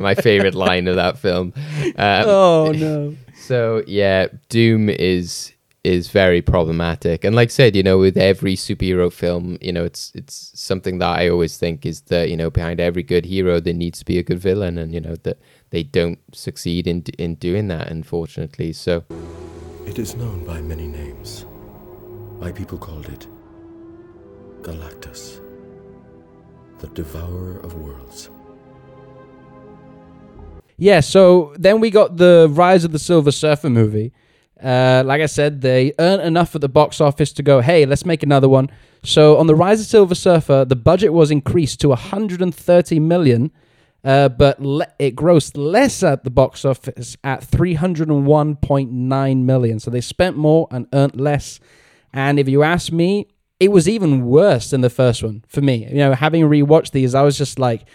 [0.00, 1.52] My favorite line of that film.
[1.96, 3.16] Um, Oh no!
[3.36, 5.52] so yeah, Doom is
[5.86, 9.84] is very problematic, and like I said, you know, with every superhero film, you know,
[9.84, 13.60] it's it's something that I always think is that you know behind every good hero
[13.60, 15.38] there needs to be a good villain, and you know that
[15.70, 18.72] they don't succeed in in doing that, unfortunately.
[18.72, 19.04] So
[19.86, 21.46] It is known by many names.
[22.40, 23.26] My people called it
[24.62, 25.40] Galactus,
[26.80, 28.30] the devourer of worlds.
[30.76, 31.00] Yeah.
[31.00, 34.12] So then we got the Rise of the Silver Surfer movie.
[34.62, 38.06] Uh, like I said, they earned enough at the box office to go, hey, let's
[38.06, 38.70] make another one.
[39.02, 43.50] So on the Rise of Silver Surfer, the budget was increased to 130 million,
[44.02, 49.78] uh, but le- it grossed less at the box office at 301.9 million.
[49.78, 51.60] So they spent more and earned less.
[52.12, 53.28] And if you ask me,
[53.60, 55.86] it was even worse than the first one for me.
[55.86, 57.86] You know, having rewatched these, I was just like,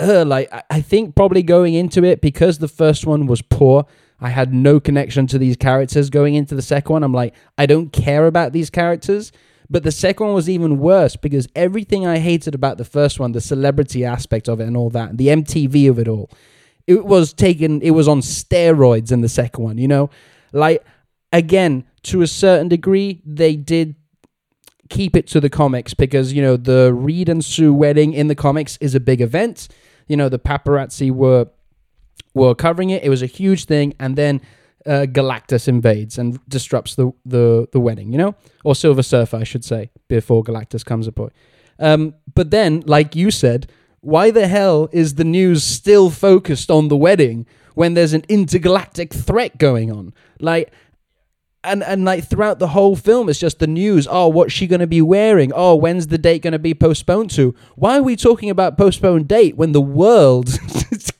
[0.00, 3.86] uh, like I think probably going into it because the first one was poor.
[4.24, 7.02] I had no connection to these characters going into the second one.
[7.02, 9.32] I'm like, I don't care about these characters.
[9.68, 13.32] But the second one was even worse because everything I hated about the first one,
[13.32, 16.30] the celebrity aspect of it and all that, the MTV of it all,
[16.86, 20.08] it was taken, it was on steroids in the second one, you know?
[20.52, 20.82] Like,
[21.30, 23.94] again, to a certain degree, they did
[24.88, 28.34] keep it to the comics because you know the Reed and Sue wedding in the
[28.34, 29.68] comics is a big event.
[30.06, 31.48] You know the paparazzi were
[32.34, 33.02] were covering it.
[33.02, 34.40] It was a huge thing, and then
[34.86, 38.12] uh, Galactus invades and disrupts the, the the wedding.
[38.12, 41.32] You know, or Silver Surfer, I should say, before Galactus comes aboard.
[41.78, 43.70] Um, but then, like you said,
[44.00, 49.12] why the hell is the news still focused on the wedding when there's an intergalactic
[49.12, 50.12] threat going on?
[50.40, 50.70] Like,
[51.64, 54.06] and and like throughout the whole film, it's just the news.
[54.08, 55.52] Oh, what's she going to be wearing?
[55.54, 57.54] Oh, when's the date going to be postponed to?
[57.76, 60.50] Why are we talking about postponed date when the world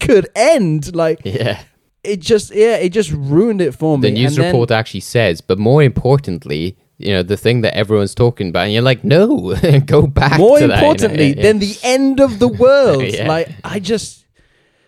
[0.07, 0.95] could end?
[0.95, 1.63] Like yeah.
[2.03, 4.03] it just, yeah, it just ruined it for me.
[4.09, 7.75] the news And then- report actually says, but more importantly, you know, the thing that
[7.77, 9.55] everyone's talking about, and you're like, no,
[9.87, 10.39] go back.
[10.39, 11.43] more to that, you know, importantly yeah, yeah.
[11.43, 13.27] than the end of the world Yeah.
[13.29, 14.25] like i just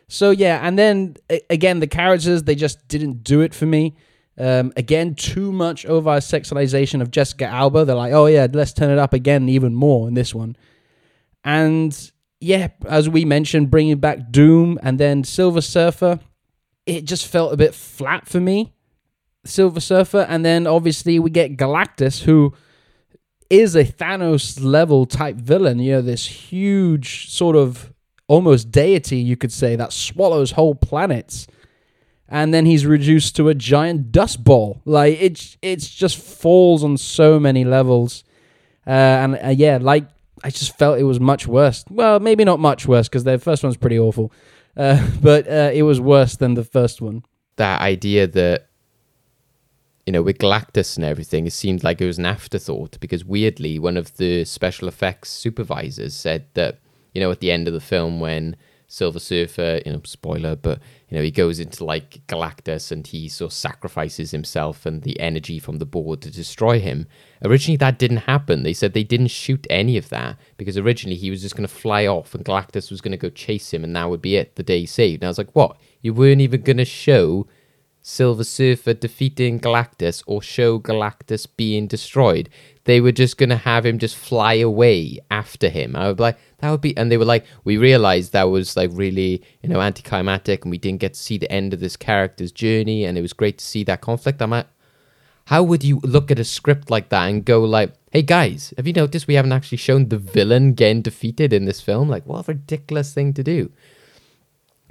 [0.09, 1.17] so yeah and then
[1.51, 3.97] again the characters they just didn't do it for me
[4.39, 8.91] um, again too much over sexualization of jessica alba they're like oh yeah let's turn
[8.91, 10.55] it up again even more in this one
[11.45, 16.19] and yeah as we mentioned bringing back doom and then silver surfer
[16.85, 18.73] it just felt a bit flat for me
[19.45, 22.53] silver surfer and then obviously we get galactus who
[23.51, 25.79] is a Thanos level type villain.
[25.79, 27.93] You know, this huge sort of
[28.29, 31.47] almost deity, you could say, that swallows whole planets.
[32.29, 34.83] And then he's reduced to a giant dust ball.
[34.85, 38.25] Like it's it's just falls on so many levels.
[38.85, 40.09] Uh, and uh, yeah, like
[40.45, 41.85] I just felt it was much worse.
[41.91, 44.33] Well, maybe not much worse because the first one's pretty awful,
[44.77, 47.25] uh, but uh, it was worse than the first one.
[47.57, 48.69] That idea that
[50.05, 53.79] you know with Galactus and everything, it seemed like it was an afterthought because weirdly,
[53.79, 56.81] one of the special effects supervisors said that
[57.15, 58.57] you know at the end of the film when
[58.89, 63.29] Silver Surfer, you know, spoiler, but you know, he goes into like Galactus and he
[63.29, 67.07] sort of sacrifices himself and the energy from the board to destroy him.
[67.45, 68.63] Originally, that didn't happen.
[68.63, 71.75] They said they didn't shoot any of that because originally he was just going to
[71.75, 74.57] fly off and Galactus was going to go chase him and that would be it,
[74.57, 75.23] the day saved.
[75.23, 75.77] And I was like, what?
[76.01, 77.47] You weren't even going to show
[78.09, 82.49] Silver Surfer defeating Galactus or show Galactus being destroyed.
[82.85, 85.97] They were just going to have him just fly away after him.
[85.97, 88.77] I would be like, that would be, and they were like, we realized that was
[88.77, 91.97] like really, you know, anticlimactic and we didn't get to see the end of this
[91.97, 94.41] character's journey and it was great to see that conflict.
[94.41, 94.69] I'm like,
[95.47, 98.87] how would you look at a script like that and go like, hey guys, have
[98.87, 102.09] you noticed we haven't actually shown the villain getting defeated in this film?
[102.09, 103.73] Like, what a ridiculous thing to do.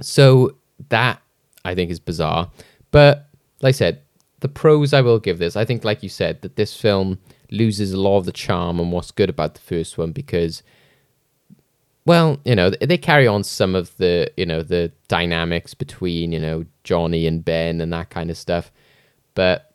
[0.01, 0.57] So
[0.89, 1.21] that
[1.63, 2.51] I think is bizarre.
[2.95, 3.27] But
[3.59, 4.03] like I said,
[4.39, 5.57] the pros I will give this.
[5.57, 7.19] I think, like you said, that this film
[7.51, 10.63] loses a lot of the charm and what's good about the first one because,
[12.05, 16.39] well, you know, they carry on some of the, you know, the dynamics between, you
[16.39, 18.71] know, Johnny and Ben and that kind of stuff.
[19.33, 19.73] But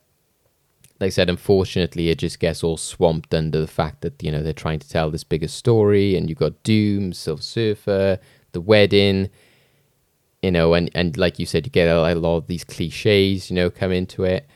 [0.99, 4.43] like I said, unfortunately, it just gets all swamped under the fact that, you know,
[4.43, 8.18] they're trying to tell this bigger story and you've got Doom, Silver Surfer,
[8.53, 9.29] the wedding
[10.43, 13.51] you know, and, and like you said, you get a, a lot of these cliches,
[13.51, 14.49] you know, come into it.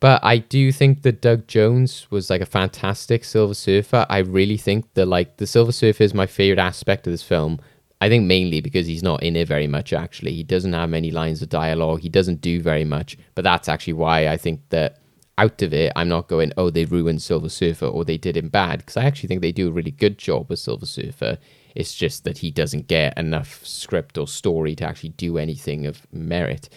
[0.00, 4.04] But I do think that Doug Jones was like a fantastic Silver Surfer.
[4.10, 7.60] I really think that like the Silver Surfer is my favorite aspect of this film.
[8.00, 9.92] I think mainly because he's not in it very much.
[9.92, 12.00] Actually, he doesn't have many lines of dialogue.
[12.00, 13.16] He doesn't do very much.
[13.36, 14.98] But that's actually why I think that
[15.38, 18.48] out of it, I'm not going, oh, they ruined Silver Surfer or they did him
[18.48, 18.80] bad.
[18.80, 21.38] Because I actually think they do a really good job with Silver Surfer.
[21.74, 26.06] It's just that he doesn't get enough script or story to actually do anything of
[26.12, 26.68] merit.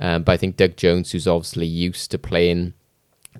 [0.00, 2.74] Um, but I think Doug Jones, who's obviously used to playing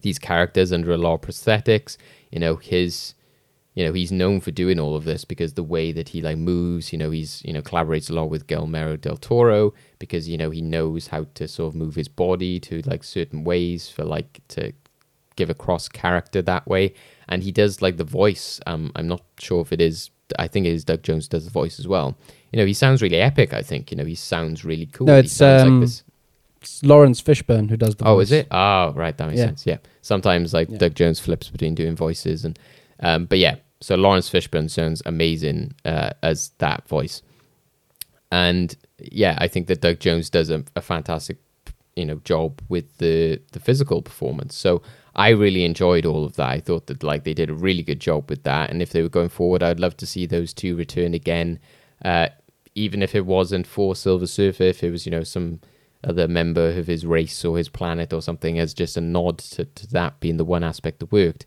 [0.02, 1.96] these characters under a lot of prosthetics,
[2.30, 3.14] you know, his,
[3.74, 6.36] you know, he's known for doing all of this because the way that he like
[6.36, 10.36] moves, you know, he's, you know, collaborates a lot with Guillermo del Toro because, you
[10.36, 14.04] know, he knows how to sort of move his body to like certain ways for
[14.04, 14.72] like to
[15.36, 16.92] give across character that way.
[17.28, 18.60] And he does like the voice.
[18.66, 21.50] Um, I'm not sure if it is I think it is Doug Jones does the
[21.50, 22.16] voice as well.
[22.52, 23.52] You know, he sounds really epic.
[23.54, 25.06] I think you know he sounds really cool.
[25.06, 26.02] No, it's, um, this.
[26.60, 28.26] It's Laurence Fishburne who does the Oh, voice.
[28.28, 28.48] is it?
[28.50, 29.16] Oh, right.
[29.16, 29.46] That makes Yeah.
[29.46, 29.66] sense.
[29.66, 29.78] Yeah.
[30.02, 30.78] Sometimes like Yeah.
[30.78, 32.58] Doug Jones flips between doing voices and,
[33.00, 33.56] um, but yeah.
[33.80, 37.22] So Laurence Fishburne sounds amazing uh, as that voice,
[38.30, 41.38] and yeah, I think that Doug Jones does a, a fantastic,
[41.96, 44.56] you know, job with the the physical performance.
[44.56, 44.82] So
[45.18, 46.48] I really enjoyed all of that.
[46.48, 49.02] I thought that like they did a really good job with that, and if they
[49.02, 51.58] were going forward, I'd love to see those two return again.
[52.04, 52.28] Uh,
[52.76, 55.58] even if it wasn't for Silver Surfer, if it was you know some
[56.04, 59.64] other member of his race or his planet or something, as just a nod to,
[59.64, 61.46] to that being the one aspect that worked.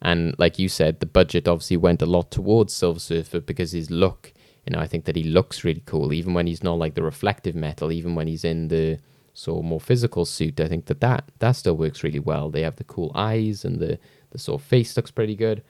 [0.00, 3.88] And like you said, the budget obviously went a lot towards Silver Surfer because his
[3.88, 4.32] look,
[4.66, 7.04] you know, I think that he looks really cool, even when he's not like the
[7.04, 8.98] reflective metal, even when he's in the
[9.34, 10.60] of more physical suit.
[10.60, 12.50] I think that that, that still works really well.
[12.50, 13.98] They have the cool eyes and the,
[14.30, 15.62] the sort of face looks pretty good.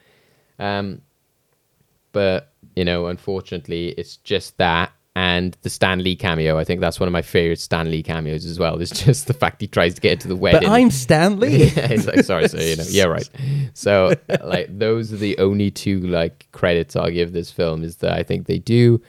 [0.58, 1.02] Um,
[2.12, 6.58] but, you know, unfortunately, it's just that and the Stan Lee cameo.
[6.58, 8.72] I think that's one of my favorite Stan Lee cameos as well.
[8.82, 10.62] It's just the fact he tries to get into the wedding.
[10.62, 11.64] But I'm Stan Lee.
[11.76, 13.28] yeah, it's like sorry, so you know, yeah, right.
[13.74, 18.12] So like those are the only two like credits I'll give this film is that
[18.12, 19.02] I think they do,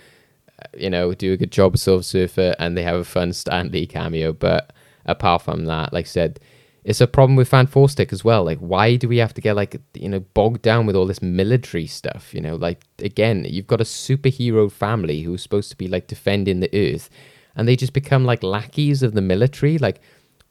[0.77, 3.69] you know, do a good job of Silver Surfer and they have a fun Stan
[3.69, 4.33] Lee cameo.
[4.33, 4.73] But
[5.05, 6.39] apart from that, like I said,
[6.83, 8.43] it's a problem with Fan Four Stick as well.
[8.43, 11.21] Like, why do we have to get like you know bogged down with all this
[11.21, 12.33] military stuff?
[12.33, 16.59] You know, like again, you've got a superhero family who's supposed to be like defending
[16.59, 17.09] the Earth,
[17.55, 19.77] and they just become like lackeys of the military.
[19.77, 20.01] Like,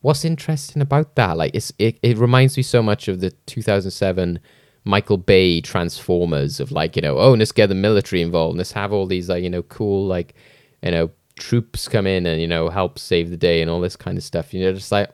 [0.01, 1.37] what's interesting about that?
[1.37, 4.41] Like, it's it, it reminds me so much of the 2007
[4.85, 8.59] Michael Bay Transformers of like you know, oh, let's get the military involved.
[8.59, 10.35] Let's have all these like you know cool like
[10.83, 13.97] you know troops come in and you know help save the day and all this
[13.97, 14.53] kind of stuff.
[14.53, 15.11] You know, just like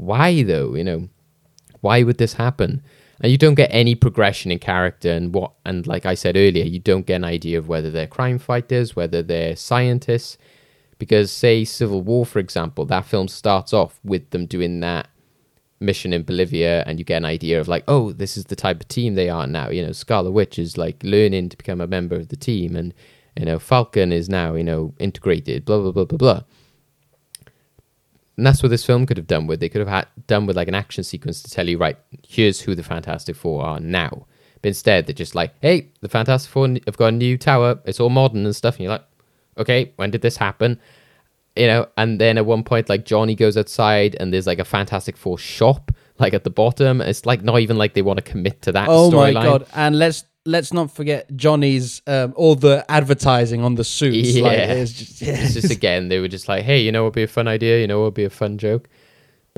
[0.00, 1.08] why though you know
[1.82, 2.82] why would this happen
[3.20, 6.64] and you don't get any progression in character and what and like i said earlier
[6.64, 10.38] you don't get an idea of whether they're crime fighters whether they're scientists
[10.98, 15.06] because say civil war for example that film starts off with them doing that
[15.80, 18.80] mission in bolivia and you get an idea of like oh this is the type
[18.80, 21.86] of team they are now you know scarlet witch is like learning to become a
[21.86, 22.92] member of the team and
[23.36, 26.42] You know, Falcon is now, you know, integrated, blah, blah, blah, blah, blah.
[28.36, 29.60] And that's what this film could have done with.
[29.60, 32.60] They could have had done with like an action sequence to tell you, right, here's
[32.60, 34.26] who the Fantastic Four are now.
[34.60, 37.78] But instead, they're just like, hey, the Fantastic Four have got a new tower.
[37.84, 38.74] It's all modern and stuff.
[38.76, 39.06] And you're like,
[39.56, 40.80] okay, when did this happen?
[41.56, 44.64] You know, and then at one point, like Johnny goes outside and there's like a
[44.64, 47.00] Fantastic Four shop, like at the bottom.
[47.00, 49.42] It's like not even like they want to commit to that Oh my storyline.
[49.42, 49.66] god!
[49.74, 54.36] And let's let's not forget Johnny's um, all the advertising on the suits.
[54.38, 54.72] Like, Yeah.
[54.74, 55.34] it's just, yeah.
[55.42, 57.80] It's just again, they were just like, hey, you know, it'd be a fun idea.
[57.80, 58.88] You know, it'd be a fun joke.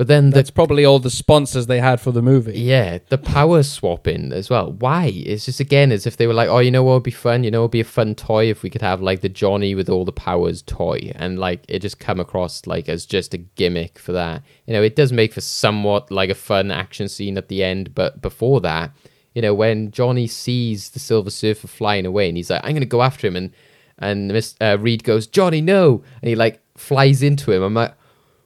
[0.03, 2.59] But then the That's probably all the sponsors they had for the movie.
[2.59, 4.73] Yeah, the power swapping as well.
[4.73, 5.05] Why?
[5.05, 7.45] It's just again as if they were like, oh, you know what would be fun?
[7.45, 9.87] You know, it'd be a fun toy if we could have like the Johnny with
[9.87, 13.97] all the powers toy, and like it just come across like as just a gimmick
[13.97, 14.43] for that.
[14.67, 17.95] You know, it does make for somewhat like a fun action scene at the end,
[17.95, 18.91] but before that,
[19.33, 22.85] you know, when Johnny sees the Silver Surfer flying away, and he's like, I'm gonna
[22.85, 23.53] go after him, and
[23.99, 27.63] and Miss uh, Reed goes, Johnny, no, and he like flies into him.
[27.63, 27.93] I'm like.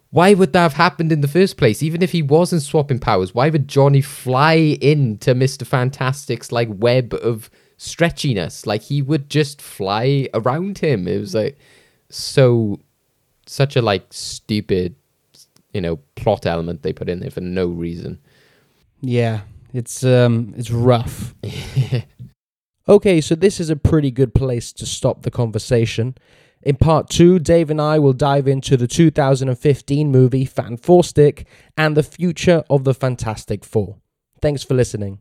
[0.09, 1.83] Why would that have happened in the first place?
[1.83, 5.65] Even if he wasn't swapping powers, why would Johnny fly into Mr.
[5.65, 8.65] Fantastic's like web of stretchiness?
[8.65, 11.07] Like he would just fly around him.
[11.07, 11.57] It was like
[12.09, 12.79] so
[13.45, 14.95] such a like stupid,
[15.73, 18.19] you know, plot element they put in there for no reason.
[19.01, 19.41] Yeah,
[19.73, 21.35] it's um, it's rough.
[22.89, 26.15] okay, so this is a pretty good place to stop the conversation.
[26.67, 31.47] In part two, Dave and I will dive into the 2015 movie Fan Four Stick
[31.77, 33.95] and the future of the Fantastic Four.
[34.41, 35.19] Thanks for listening.